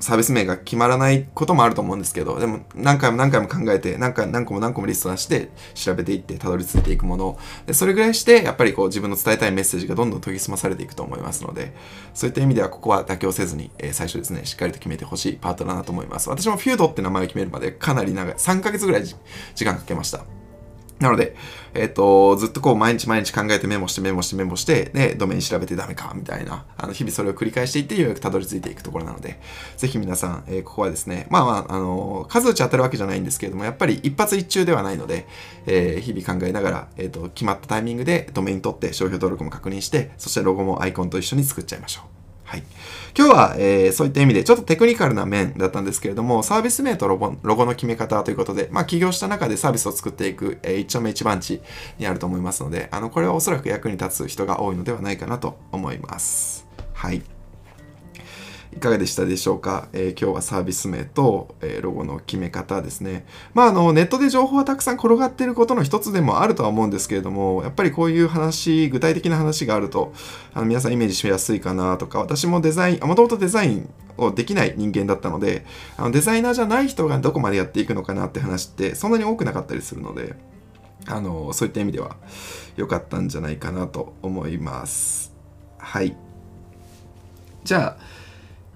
[0.00, 11.72] サービス名が決まらないこともあると思うんですけど、でも何回も何回も考えて、何回何個も何個もリスト出して調べていってたどり着いていくもので、それぐらいして、やっぱりこう自分の伝えたいメッセージがどんどん研ぎ澄まされていくと思いますので、
[12.14, 16.28] そういった意味ではここは妥協せずに、えー、最初ですね、しっかりと決めてほしいパートだなと思います。
[16.28, 20.37] 私もフュードって名前を決めるまでかなり長い、3ヶ月ぐらい時間かけました。
[21.00, 21.36] なので、
[21.74, 29.40] えっ、と、ずっとこう毎日毎日考えてメモしてメモしてメモして、で、ドメイン調べてダメか、みたいな、あの、日々それを繰り返していって、ようやくたどり着いていくところなので、
[29.76, 35.26] ぜひ皆さん、えー、ここはですね、まあまあ、あの、数打ち当たるわけじゃないんですけれども、やっぱり一発一中ではないので、
[35.66, 42.18] えー、日々考えながら、えっ、と、決まったタイミングでドメイン取って商標登録も確認して、そしてロゴもアイコンと一緒に作っちゃいましょう。
[42.48, 42.62] はい。
[43.18, 51.60] 今日は、えー、そういった意味でちょっとテクニカルな面だったんですけれども、サービス名とロゴロゴの決め方ということで、まあ起業した中でサービスを作っていく、えー、一丁目一番地
[51.98, 56.64] にあると思いますので、あの、これはおそらく役に立つ人が多いのではないかなと思います。
[56.94, 57.37] はい。
[58.72, 63.26] いかがでしたでしょうか、えー、今日はサービス名と、えー、ロゴの決め方ですね。
[63.54, 70.12] まあ、あの、ネットで情報はたくさん転がっていることの一つでもあるとは思うんですけれども、やっぱりこういう話、具体的な話があると、
[70.54, 75.64] あの皆さんイメージしやすいかなとか、私もデザイン、もともとデザインをできない人間だったので、
[75.96, 80.36] あのデザイナーじゃない人がどこまでやっていくのかなって話ってそんなに多くなかったりするので、
[81.06, 82.16] あの、そういった意味では
[82.76, 85.32] 良かったんじゃないかなと思います。
[85.78, 86.16] はい。
[87.64, 88.17] じゃあ、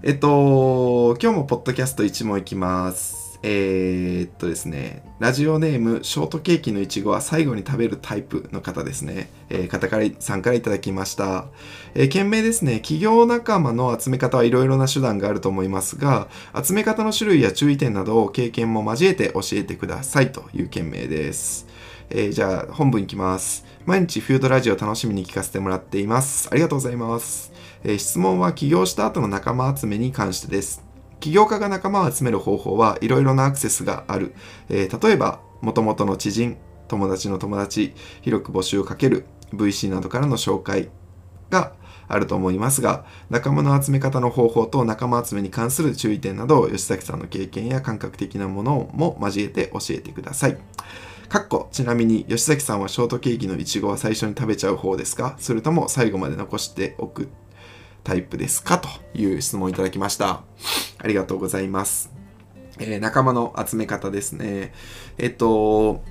[0.05, 3.39] えっと、今日もポッドキャスト1問いきます。
[3.45, 9.31] えー、っとですね、ラジオネーム、ショートケーキのいちごは最後に食べるタイプの方ですね。
[9.49, 11.47] えー、方からさんからいただきました。
[11.95, 16.27] えー、件名ですね、企業仲間の集め方はいろいろな手段があると思いますが、
[16.61, 21.69] 集め方の種類や注意点などを経験も交えて教えてくださいという件名です。
[22.11, 23.65] えー、じゃあ本文いきます。
[23.87, 26.49] 毎日フードラジオ楽しみに聞かせてもらっています。
[26.51, 27.52] ありがとうございます。
[27.85, 30.85] え、質問は起業した後の仲間集めに関してです。
[31.21, 34.35] 起業家が仲間を集める方法はいろいろなアクセスがある。
[34.69, 36.57] えー、例えば、もともとの知人、
[36.89, 40.91] 友達の友達、広く募集をかける、VC などからの紹介
[41.51, 41.73] が
[42.09, 50.59] あると思いますが、仲間の集め方の方法と仲間集めに関する注意点などを、吉崎さんの経験や感覚的なものも交えて教えてください。
[51.29, 55.35] かっこちなみに吉崎さんはショートケーキのいちごは最初に食べちゃう方ですか？
[55.39, 57.31] それとも最後まで残しておく
[58.05, 58.79] タイプですか？
[58.79, 60.43] という質問をいただきました。
[60.99, 62.11] ありがとうございます。
[62.79, 64.73] えー、仲間の集め方ですね。
[65.19, 66.03] えっと、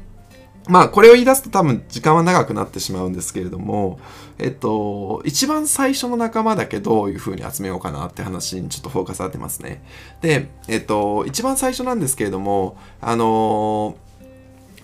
[0.69, 3.99] まあ、これを言い出すと多分時間は長くなってしまうんですけれども、
[4.37, 9.83] えっと、一番最初の仲間だけどういう風に集めようかなって話にちょっとフォーカス当てますね。
[10.21, 14.10] で、えっと、一番最初なんですけれども、あのー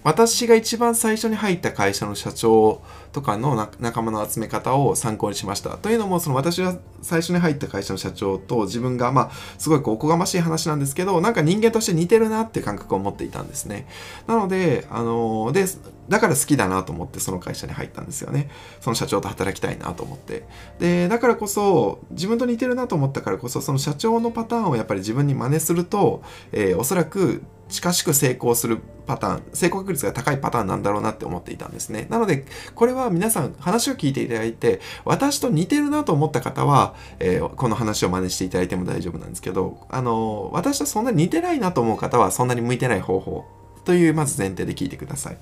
[0.03, 2.81] 私が一番最初に入った会社の社長
[3.11, 5.71] とかの仲間の集め方を参考にしました。
[5.77, 13.87] というのも、その私が最初に入った会社の社長と自分が、まあ、すごいおこがましい話なんですけど、なんか人間として似てるなって感覚を持っていたんですね。
[14.27, 15.65] なので、あので、
[16.09, 18.49] だから好きだなと思ってその会社に入ったんですよね。
[18.79, 20.45] その社長と働きたいなと思って。
[20.79, 26.21] で、だからこそ、自分と似てるなと思ったからこそ、その社長のパターンをやっぱり自分に真似すると、
[26.51, 32.07] えー、おそらく近しく成功するパターン、成功確率が高いパターンなんだろうなって思っていたんですね。
[32.09, 32.45] なので、
[32.75, 43.45] これは皆さん話を聞いていただいて、私と似てるなと思った方は、えー、この話を真似していただいても大丈夫なんですけど、あのー、私とそんなに似てないなと思う方は、そんなに向いてない方法
[43.85, 45.37] という、まず前提で聞いてください。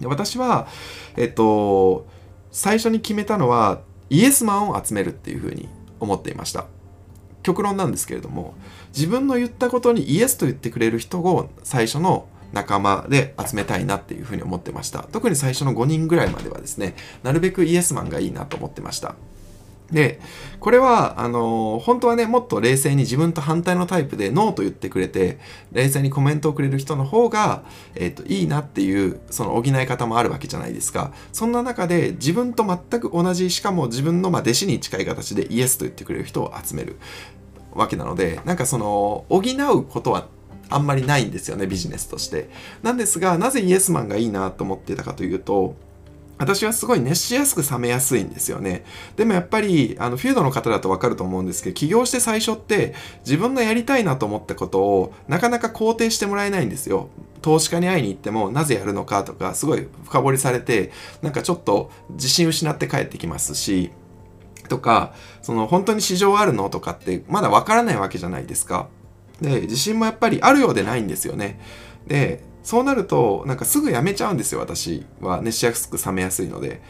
[0.00, 0.68] で私は、
[1.16, 2.06] えっと、
[2.50, 3.80] 最初に決めたのは、
[4.10, 5.68] イエスマンを集めるっていうふうに
[5.98, 6.66] 思っていました。
[7.42, 8.54] 極論なんですけれども、
[8.96, 15.02] 自分の言ったことにイエスと言ってくれる人を最初の仲間で集めたいなっていうふうに思ってました。
[15.12, 19.14] 特に最初の5人ぐらいまではですね、なるべくイエスマンがいいなと思ってました。
[19.90, 20.20] で、
[20.58, 25.38] これは、あのー、本当はね、もっと冷静に自分と反対のタイプでノーと言ってくれて、
[25.70, 27.62] 冷静にコメントをくれる人の方が、
[27.94, 31.12] えっ、ー、と、いいなっていう、その補い方もあるわけじゃないですか。
[31.32, 36.96] そんな中で、自分と全く同じ、しかも自分の、まあ、弟子に近い形でイエスと言ってくれる人を集める
[37.74, 40.28] わけなので、なんかその、補うことは
[40.68, 42.48] あんまりないんですよね、ビジネスとして。
[42.82, 45.74] なんですが、なぜイエスマンがいいなと思ってたかというと、
[46.38, 48.84] 私はすごい熱しやすく冷めやすいんですよね。
[49.16, 52.94] でもやっぱり、あの、フィードの方だとわかると思うんですけど、起業して最初って
[53.24, 57.08] 自分のやりたいなと思ったことをなかなか肯定してもらえないんですよ。
[57.40, 60.90] 投資家に会いに行ってもなぜやるのかとか、すごい深掘りされて、
[61.22, 63.90] なんかちょっと自信失って帰ってきますし、
[64.66, 68.88] とか、その本当に市場あるのとかってまだわからないわけじゃないですか。
[69.40, 71.60] で、自信もやっぱりあるようでないんですよね。
[72.06, 75.40] で、そうなると、なんかすぐやめちゃうんですよ、私は。
[75.40, 76.80] 熱しやすく冷めやすいので。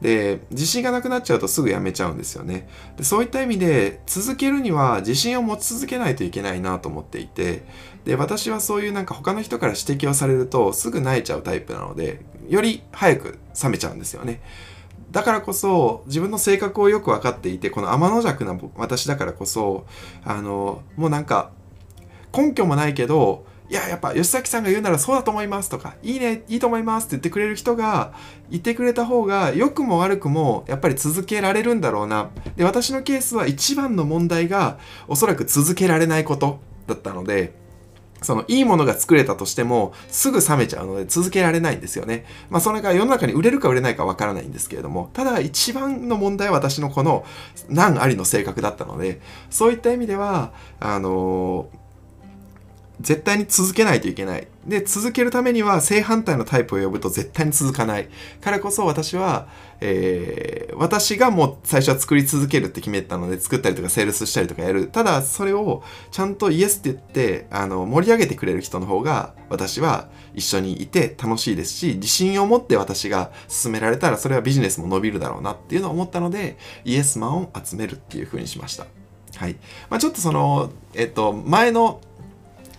[0.00, 2.68] で、自信がなくなっちゃうとすぐやめちゃうんですよね。
[2.96, 7.64] でそういった意味で、続けるには自信を持ち続けないといけないなと思っていて、
[8.04, 14.40] で、私はそういうなんか他の人から指摘をされるとすぐ萎えちゃうタイプなので、より早く冷めちゃうんですよね。
[15.14, 19.86] だからこそ自分の性格をよく分かっていてこの天の弱な私だからこそ
[20.24, 21.52] あのもうなんか
[22.36, 28.12] 根拠もないけどいや、やっぱ吉崎さんが言うならそうだと思いますとか、いいね、いいと思いますって言ってくれる人が
[28.50, 32.30] いてくれた方が、良くも悪くもやっぱり続けられるんだろうな。
[32.56, 37.54] で、私のケースは一番の問題が、おそらく続けられないことだったので、
[38.24, 42.24] そのいいものが作れたとしてもすぐ冷めちゃうので続けられないんですよね。
[42.50, 47.24] まあそれが世の中に売れるか売れないかわからないんですけれども、ただ一番の問題は私のこの
[47.68, 49.20] 難ありの性格だったので、
[49.50, 51.83] そういった意味では、あのー
[53.04, 54.48] 絶対に続けないといけない。
[54.66, 58.08] で、続けるためには正反対のタイプを呼ぶと絶対に続かない。
[58.40, 59.46] からこそ私は、
[59.80, 64.88] えー、私がもう最初は作り続けるって決めたので作ったりとかセールスしたりとかやる。
[64.88, 78.86] ただそれをちゃんとイエスって言ってあの盛り上げてくれる人の方が私は一緒にいて楽しいですし自信を持って私が進められたらそれはビジネスも伸びるだろうなっていうのを思ったのでイエスマンを集めるっていう風にしました。
[79.36, 79.56] はい。
[79.90, 82.00] まあ、ちょっとその、えっと、前の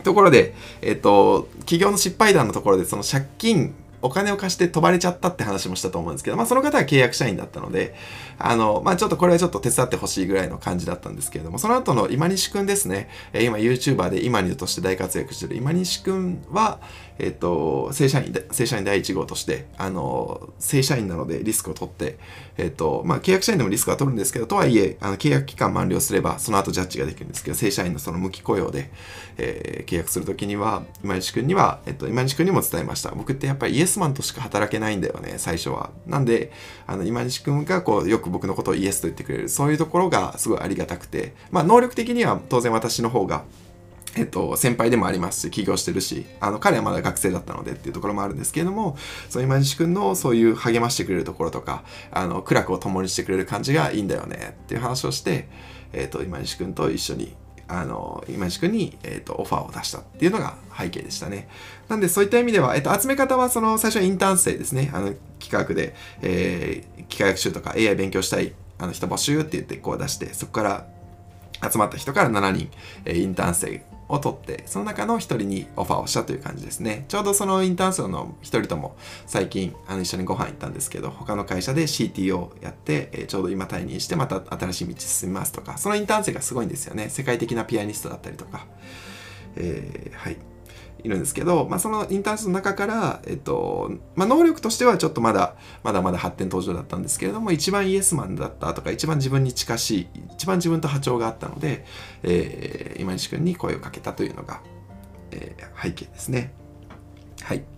[0.06, 7.96] ところで、えっと、企業の失敗談のところで、その借金、お金を貸して飛ばれちゃったって話もしたと思うんですけど、まあその方は契約社員だったので、
[8.38, 16.80] あの、まあちょっとこれはちょっと手伝ってほしいぐらいの感じだったんですけれども、その後の今西くんですね、今 YouTuber で今にとして大活躍してる今西くんは、
[17.18, 22.18] えっ、と、正社員、正社員第1号として、あの、正社員なのでリスクを取って、
[22.58, 28.92] えっ、と、まあ、契約社員でもリスクは取るんですけど、とはいえ、あの、契約期間満了すれば、その後ジャッジができるんですけど、正社員のその無期雇用で、
[29.38, 33.12] えー、契約するときには、今西くんには、えっ、と、今西くんにも伝えました。
[33.12, 35.92] 僕ってやっぱりイエスマンとしか働けないんだよね、最初は。
[36.06, 36.52] なんで、
[36.86, 43.44] あの、今西くんが、こう、よく僕のことをイエスと言ってくれる、そういうところがすごいありがたくて、まあ、能力的には当然私の方が、
[44.16, 48.98] えっと、先輩でもありますし、起業してるし、あの、彼はまだ学生だったのでっていうところもあるんですけれども、
[49.30, 55.50] そういう今西くんのそういう励ましてくれるところとか、あの、苦楽を共にしてくれる感じがいいんだよねっていう話をして、
[55.92, 57.36] えっと、今西くんと一緒に、
[57.68, 61.50] あの、今西くんに、えっと、オファーを出したっていうのが背景でしたね。
[61.90, 64.92] なんで、そういった意味では、えっと、集め方は、その、最初はインターン生ですね。
[64.94, 70.88] あの、企画で、えー、機械学習とか AI 勉強したい、あの、人募集って言って、こう出して、そこから
[71.70, 72.70] 集まった人から7人、
[73.06, 77.06] え、インターン生を取って、その中の1人にオファーをしたという感じですね。
[77.08, 78.96] ちょうどそのインターン生の1人とも
[79.26, 87.10] 最近あの一緒にご飯行ったんですけど、他の会社で CTO やって、えー、ちょうど今退任してまた新しい道進みますとか、そのインターン生がすごいんですよね。
[87.10, 88.68] 世界的なピアニストだったりとか。
[89.56, 90.38] えー、はい。
[91.06, 101.86] いるんですけど、まあ、そのインターンスの中から、えっと、まあ、能力としてはちょっとまだ、まだまだ発展途上だったんですけれども、一番イエスマンだったとか、一番自分に近しい、一番自分と波長があったので、
[102.24, 104.62] えー、今西君に声をかけたというのが、
[105.32, 106.54] えー、背景ですね。
[107.44, 107.75] はい。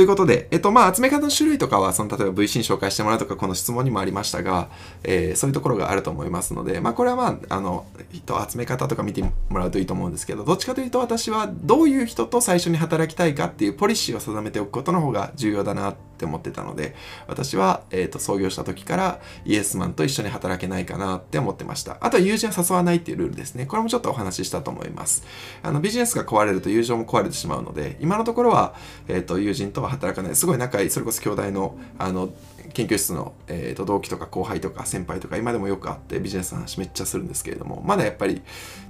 [0.00, 4.70] ということで、えっと、まあ、集め方の種類とかは、その、例えば VC に紹介してもらうとか、この質問にもありましたが、
[5.04, 16.94] えー、そういうところがあると思いますので、まあ、これはまあ、あの、人集め方とか見てもらうといいと思うんですけど、どっちかというと私は、どういう人と最初に働きたいかっていうポリシーを定めておくことの方が重要だなって思ってたので、
[17.26, 21.96] 私は、えっ、と、創業した時からイエスマンと一緒に働けないかなって思ってました。
[22.00, 23.66] あとは友人は誘わないっていうルールですね。
[23.66, 25.24] これもちょっとお話ししたと思います。
[25.62, 28.74] あの、ビジネスが壊れると友情も壊れてしまうので、今のところは、
[29.08, 30.36] えっ、と、友人とは働かない。
[30.36, 32.30] すごい仲いい、それこそ兄弟の、あの、
[32.72, 38.42] 研究室の、えーと、同期とか後輩とか先輩とか今でもよくあってビジネスの話めっちゃするんですけれどもまだやっぱり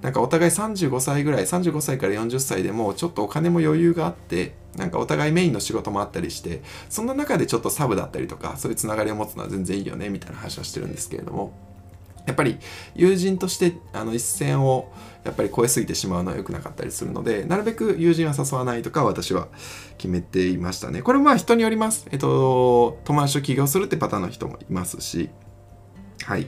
[0.03, 11.53] なんかお互い35歳ぐらい35歳から40歳でもちょっとお金も余裕があってなんかお互いメインの仕事もあったりしてそんな中でちょっとサブだったりとかそういうつながりを持つのは全然いいよねみたいな話をしてるんですけれども
[12.27, 12.59] やっぱり
[12.95, 14.93] 友人としてあの一線を
[15.25, 19.49] やっぱり超えすぎてしまうのは良くなかったりするのでなるべく友人は誘わないとか私は
[19.99, 21.03] 決めていましたね。
[21.03, 22.07] これまあ人によります。
[22.11, 25.31] えっと友達と起業するってパターンの人もいますし。
[26.25, 26.47] はい。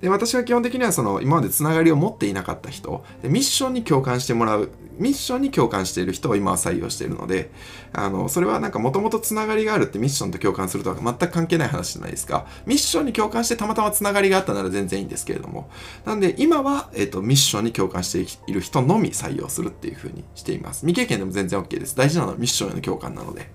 [0.00, 3.04] で私は基本的にはその今までつながりを持っていなかった人。
[3.22, 4.70] でミッションに共感してもらう。
[4.98, 7.50] ミッションに共感している人を今は採用しているので
[7.92, 12.46] あのそれはなんかもともとつながりがあるってミッションと共感するとは全く関係ない話じゃないですか。
[12.66, 15.70] ミッションに共感してたまたまつながりがあったなら全然いいんですけれども。
[16.04, 20.80] なんで今は、えーと、ミッションに共感している人のみ採用するっていうふうにしています。
[20.86, 21.96] 未経験でも全然 OK です。
[21.96, 23.50] 大事なのはミッションへの共感なので。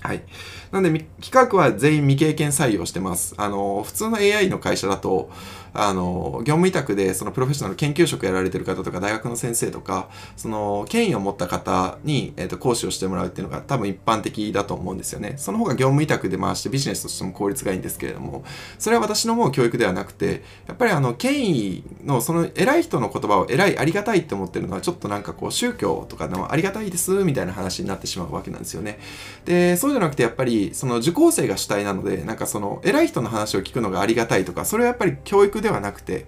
[0.00, 0.22] はい。
[0.70, 3.34] なんで、企画は全員未経験採用してます。
[3.38, 5.30] あの、普通の AI の会社だと、
[5.72, 15.34] あの、業務委託で、そのプロフェッショナル研究職やられてる方とか、大学の先生とか、その、権威を持った方に、えっ、ー、と、講師をしてもらうっていうのが多分一般的だと思うんですよね。
[15.36, 18.44] その方が業務委託で回してビジネスとしても効率がいいんですけれども、
[18.78, 28.98] それは私の思う教育ではなくて、やっぱりあの、権威の、その偉い人の言葉を偉い、ありがたいって思ってるのは、ちょっとなんかこう、宗教とかのありがたいです、みたいな話になってしまうわけなんですよね。
[29.44, 36.26] で、そうじゃなくて、やっぱり、その受講生が主体なので、なんかその偉い人の話を聞くのがありがたいとか、それはやっぱり教育ではなくて、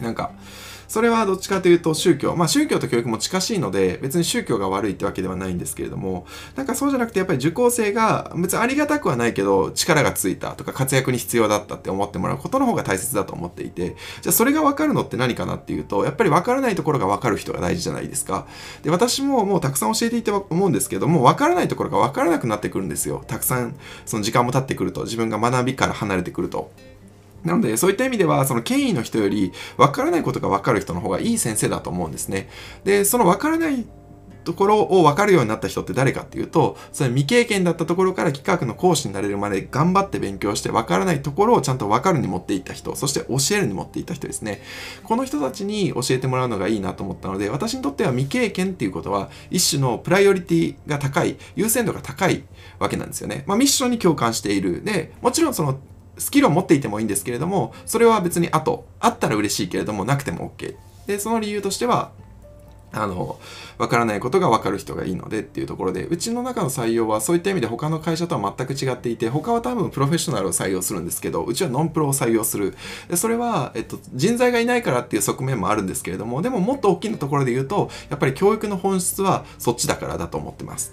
[0.00, 0.32] なんか、
[0.90, 6.26] それはどっちかというと宗教、まあ宗教と教育も近しいので、別に宗教が悪いってわけではないんですけれども、
[6.56, 18.48] なんかそうじゃなくてやっぱり受講生が別にありがたくはないけど力がついたとか活躍に必要だったって思ってもらうことの方が大切だと思っていて、じゃあそれがわかるのって何かなっていうと、やっぱりわからないところがわかる人が大事じゃないですか。
[18.82, 23.22] で、私ももうたくさん教えていて思うんですけども、わからないところがわからなくなってくるんですよ。
[23.28, 23.76] たくさん
[24.06, 26.72] その時間も経ってくると、自分が学びから離れてくると。
[27.44, 32.48] なので、そういった意味では、その権威の人より、分からないことが分かる人の方がいい先生だと思うんですね。
[32.84, 33.86] で、その分からない
[34.44, 44.62] ところを分かるようになった人って誰かっていうと、それ未経験だったところから企画の講師になれるまで頑張って勉強して分からないところをちゃんと分かるに持っていった人、そして教えるに持っていった人ですね。
[45.04, 52.44] この人たちに教えてもらうのがいいなと思ったので、私にとっては未経験っていうことは一種のプライオリティが高い、優先度が高い
[52.78, 53.44] わけなんですよね。
[53.46, 54.82] まあミッションに共感している。
[54.82, 55.78] で、もちろんその
[56.20, 60.76] スキルを持っていてもいいんですけれども、それは別に後、あったら嬉しいけれども、なくても OK。
[61.06, 62.12] で、その理由としては、
[62.92, 63.38] あの、
[63.78, 72.76] わからないことがわかる人がいいのでっていうところで、うちの中の採用はそういった意味で他の会社とは全く違っていて、他は多分プロフェッショナルを採用するんですけど、うちはノンプロを採用する。
[73.08, 80.92] でそれは、えっと、人材がいないからっていう側面もあるんですけれども、でももっと大きなところで言うと、やっぱり教育の本質はそっちだからだと思ってます。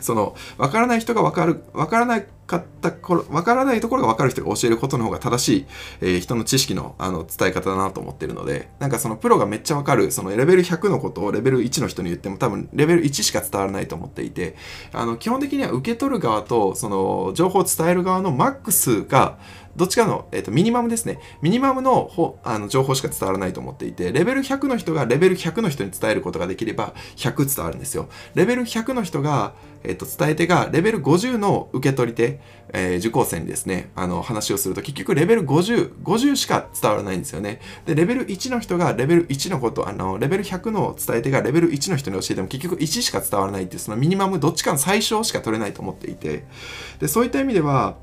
[0.00, 2.20] その、わからない人がわかる、わからな
[2.52, 5.66] かった頃、わからないところがわかる人が教えることの方が正しい、
[6.00, 14.56] えー、人の知識のあの伝え方だなと思ってるので、なんかそのプロがめっちゃわかる、そのレベル100のことをレベル1の人に言っても多分レベル1しか伝わらないと思っていて、
[14.92, 19.38] あの、基本的には受け取る側と、その、情報を伝える側のマックスが、
[19.76, 21.18] どっちかの、えーと、ミニマムですね。
[21.40, 28.08] ミニマムのほあの情報しか伝わらないと思っていて、レベル100の人がレベル100の人に伝えることができれば100伝わるんですよ。
[28.34, 32.40] レベル100の人が、えーと、伝え手がレベル50の受け取り手、
[32.72, 37.60] えー、受講生にですね、あの話をすると結局レベル50、50しか伝わらないんですよね。
[37.86, 46.44] で、レベル1の人がレベル1のこと、あの、レベル100の伝え手がレベル1の人に教えても結局1しか伝わらないっていう、そのミニマムどっちかの最小しか取れないと思っていて、
[47.00, 47.96] で、そういった意味では、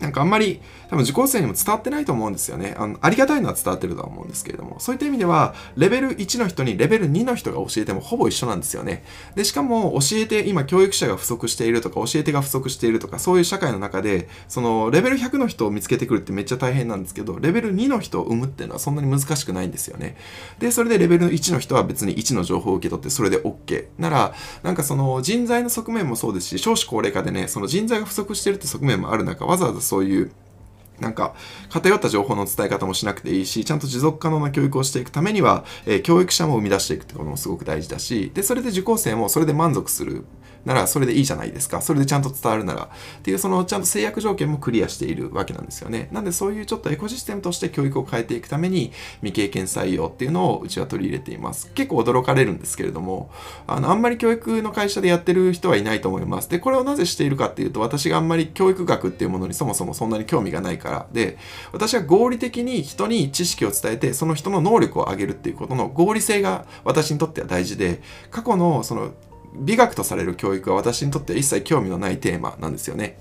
[0.00, 2.74] なんかあんまり多分受講生にも伝わってないと思うんですよね。
[2.76, 9.04] あのありがたいのは伝わってるとは思うんですけれども、そういった意味では、レベル1の人にレベル2の人が教えてもほぼ一緒なんですよね。
[9.34, 20.16] で、しかも教えて、今教育者が不足しているとか、教え手が不足しているとか、そういう社会の中で、そのレベル100の人を見つけてくるってめっちゃ大変なんですけど、レベル2の人を生むっていうのはそんなに難しくないんですよね。
[20.58, 23.86] で、それでレベル1の人は別に1の情報を受け取ってそれで OK。
[23.98, 30.30] なら、なんかその人材の側面もそうですし、少子高齢化でね、その人材が不足してるって側面もある中、わざわざそういう
[31.00, 31.34] なんか
[31.70, 40.24] 偏った情報の伝え方もしなくていいし、ちゃんと持続可能な教育をしていくためには、えー、教育者も生み出していくってこともすごく大事だし、で、それで受講生もそれで満足する
[40.64, 41.80] ならそれでいいじゃないですか。
[41.80, 42.90] それでちゃんと伝わるなら。
[43.18, 46.08] っていうそのちゃんと制約条件もクリアしているわけなんですよね。
[46.12, 51.70] なんでそういうちょっとエコシステムとして教育を変えていくために未経験採用っていうのをうちは取り入れています。
[51.74, 53.30] 結構驚かれるんですけれども、
[53.66, 56.50] あの、あんまり教育の会社でやってる人はいないと思います。
[56.50, 61.38] で、これをなぜしているかっていうと、私があんまり教育学っていうものにそもそもそんなに興味がないからで、
[61.72, 69.12] 私は合理的に人に知識を伝えて、その人の能力を上げるっていうことの合理性が私にとっては大事で、過去のその
[69.54, 73.18] 美学とされる教育は私にとって一切興味のないテーマなんですよね。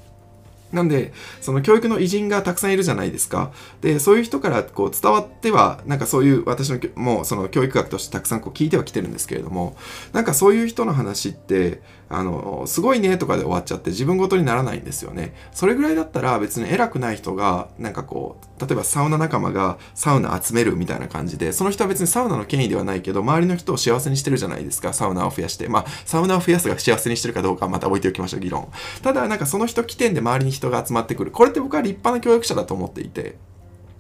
[0.72, 3.52] なんで、その教育の偉人がたくさんいるじゃないですか。
[3.82, 9.76] で、そういう人からこう伝わっては、なんかそういう私のもうその教育学としてたくさんこう聞いてはきてるんですけれども、
[10.14, 15.36] なんかそういう人の話って、あの、すごいねとかで終わっちゃって自分ごとにならないんですよね。
[15.52, 25.70] それぐらいだったら別に偉くない人が、なんかこう、例えばサウナ仲間がサウナ集めるみたいな感じで、その人は別にサウナの権威ではないけど、周りの人を幸せにしてるじゃないですか、サウナを増やして。
[25.70, 28.70] まあ、サウナを増やすが幸せにしてるかどうかまた置いておきましょう、議論。
[29.04, 31.32] ただ、なんかその人起点で周りに人が集まってくる。
[31.32, 33.38] これって僕は立派な教育者だと思っていて、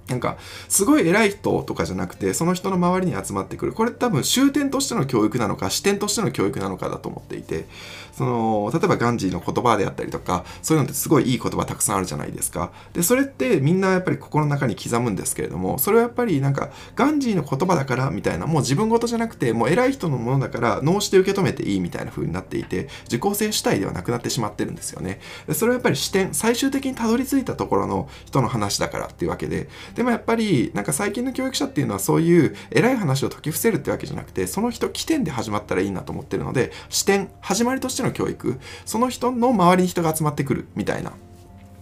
[0.10, 0.38] なんか、
[0.68, 3.73] すごい偉い人とかじゃなくて、その人の周りに集まってくる。
[3.73, 7.65] これ多分終点としての教育なのか、視点としての教育なのかだと思っていて、
[8.14, 12.72] その、例えばガンジーの言葉であったりとか、そういうのってすごいいい言葉たくさんあるじゃないですか。
[12.94, 25.22] で、それってみんなやっぱり心の中に刻むんですけれども、それはやっぱりなんか、ガンジーの言葉だからみたいな、もう自分事じゃなくて、もう偉い人のものだから脳して受け止めていいみたいな風になっていて、受講生主体ではなくなってしまってるんですよね。
[25.48, 29.68] でそれはやっぱり視点、最終的にたどり着いたところの人の話だからっていうわけ、で
[30.00, 41.12] でもやっぱり、なんか最近の教育者っていうのはそういう偉い話を解き伏せるってわけじゃなくて、その人起点で始まったらいいなと思ってるので、視点、始まりとしての教育、その人の周りに人が集まってくるみたいな。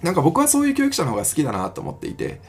[0.02, 2.42] なんか僕はそういう教育者の方が好きだなと思っていて、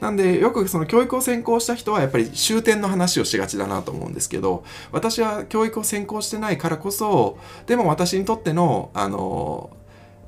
[0.00, 9.70] なんでよくその教育を専攻した人はやっぱり終点の話をしがちだなと思うんですけど、私は教育を専攻してないからこそ、でも私にとっての、あの、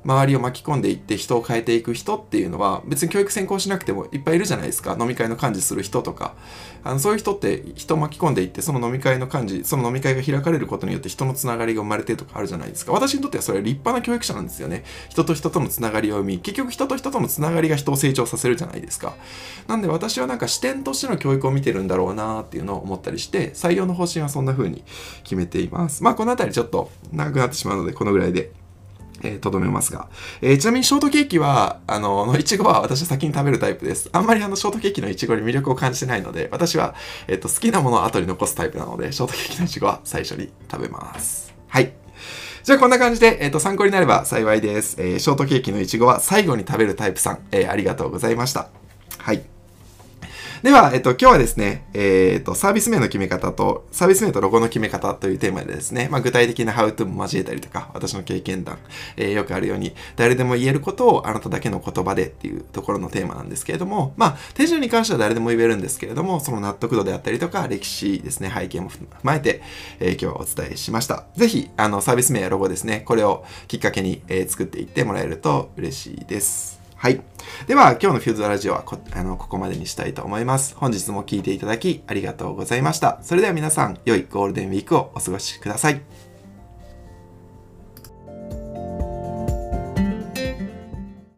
[0.05, 4.95] 周りを巻き込んでいって人を変えていく人っていうのは別に教育専攻しなくてもいっぱいいるじゃないですか。
[4.99, 6.35] 飲み会の幹事する人とか。
[6.83, 12.91] あのそういう人って人を巻き込んでいってその飲み会の幹事その飲み会が開かれることによって人のつながりが生まれてとかあるじゃないですか。
[12.91, 14.83] 私にとってはそれは立派な教育者なんですよね。
[15.09, 19.15] 人と人とのつながりを生み結局人と人とのつながりが人を成長させるじゃないですか。
[19.67, 24.83] なんで私はなんか視点としての教育を見てるんだろうなっていうのを思ったりして採用の方針はそんな風に
[25.23, 26.03] 決めています。
[26.03, 28.51] まあこの辺りちょっと長くなってしまうのでこのぐらいで。
[29.25, 30.07] えー、とどめますが。
[30.41, 34.09] えー、ちなみにショートケーキは、あの、のいちごは私は先に食べるタイプです。
[34.11, 36.95] あんまりあの、ショートケーキのいちごに魅力を感じてないので、私は、
[37.27, 41.53] えっ、ー、と、好きなものを後に残すタイプなので、ショートケーキのいちごは最初に食べます。
[41.67, 41.93] はい。
[42.63, 44.95] じゃあこんな感じで、えっ、と、参考になれば幸いです。
[44.99, 48.69] えショートケーキのいちごは最後に食べるタイプさん、えありがとうございました。
[49.19, 49.54] はい。
[50.65, 58.79] では、えっと、今日はですね、えっと、サービス名の決め方と、サービス名とロゴの決め方というテーマでですね、まあ、具体的な How to も交えたりとか、私の経験談、
[59.15, 69.61] えー、よくあるように、誰でも言えることをあなただけの言葉でっていうところのテーマなんですけれども、まあ、手順に関しては誰でも言えるんですけれども、その納得度であったりとか、歴史ですね、背景も踏まえて、
[69.99, 71.25] えー、今日はお伝えしました。
[71.35, 76.74] ぜひ、あの、サービス名やロゴですね、これをきっかけに、えー、作っていってもらえると嬉しいです。
[76.95, 77.21] はい。
[77.67, 80.75] では、今日のフューズラジオはこあのここまでにしたいと思います。
[80.75, 83.19] 本日も聴いていただきありがとうございました。
[83.21, 86.01] それでは皆さん、良いゴールデンウィークをお過ごしください。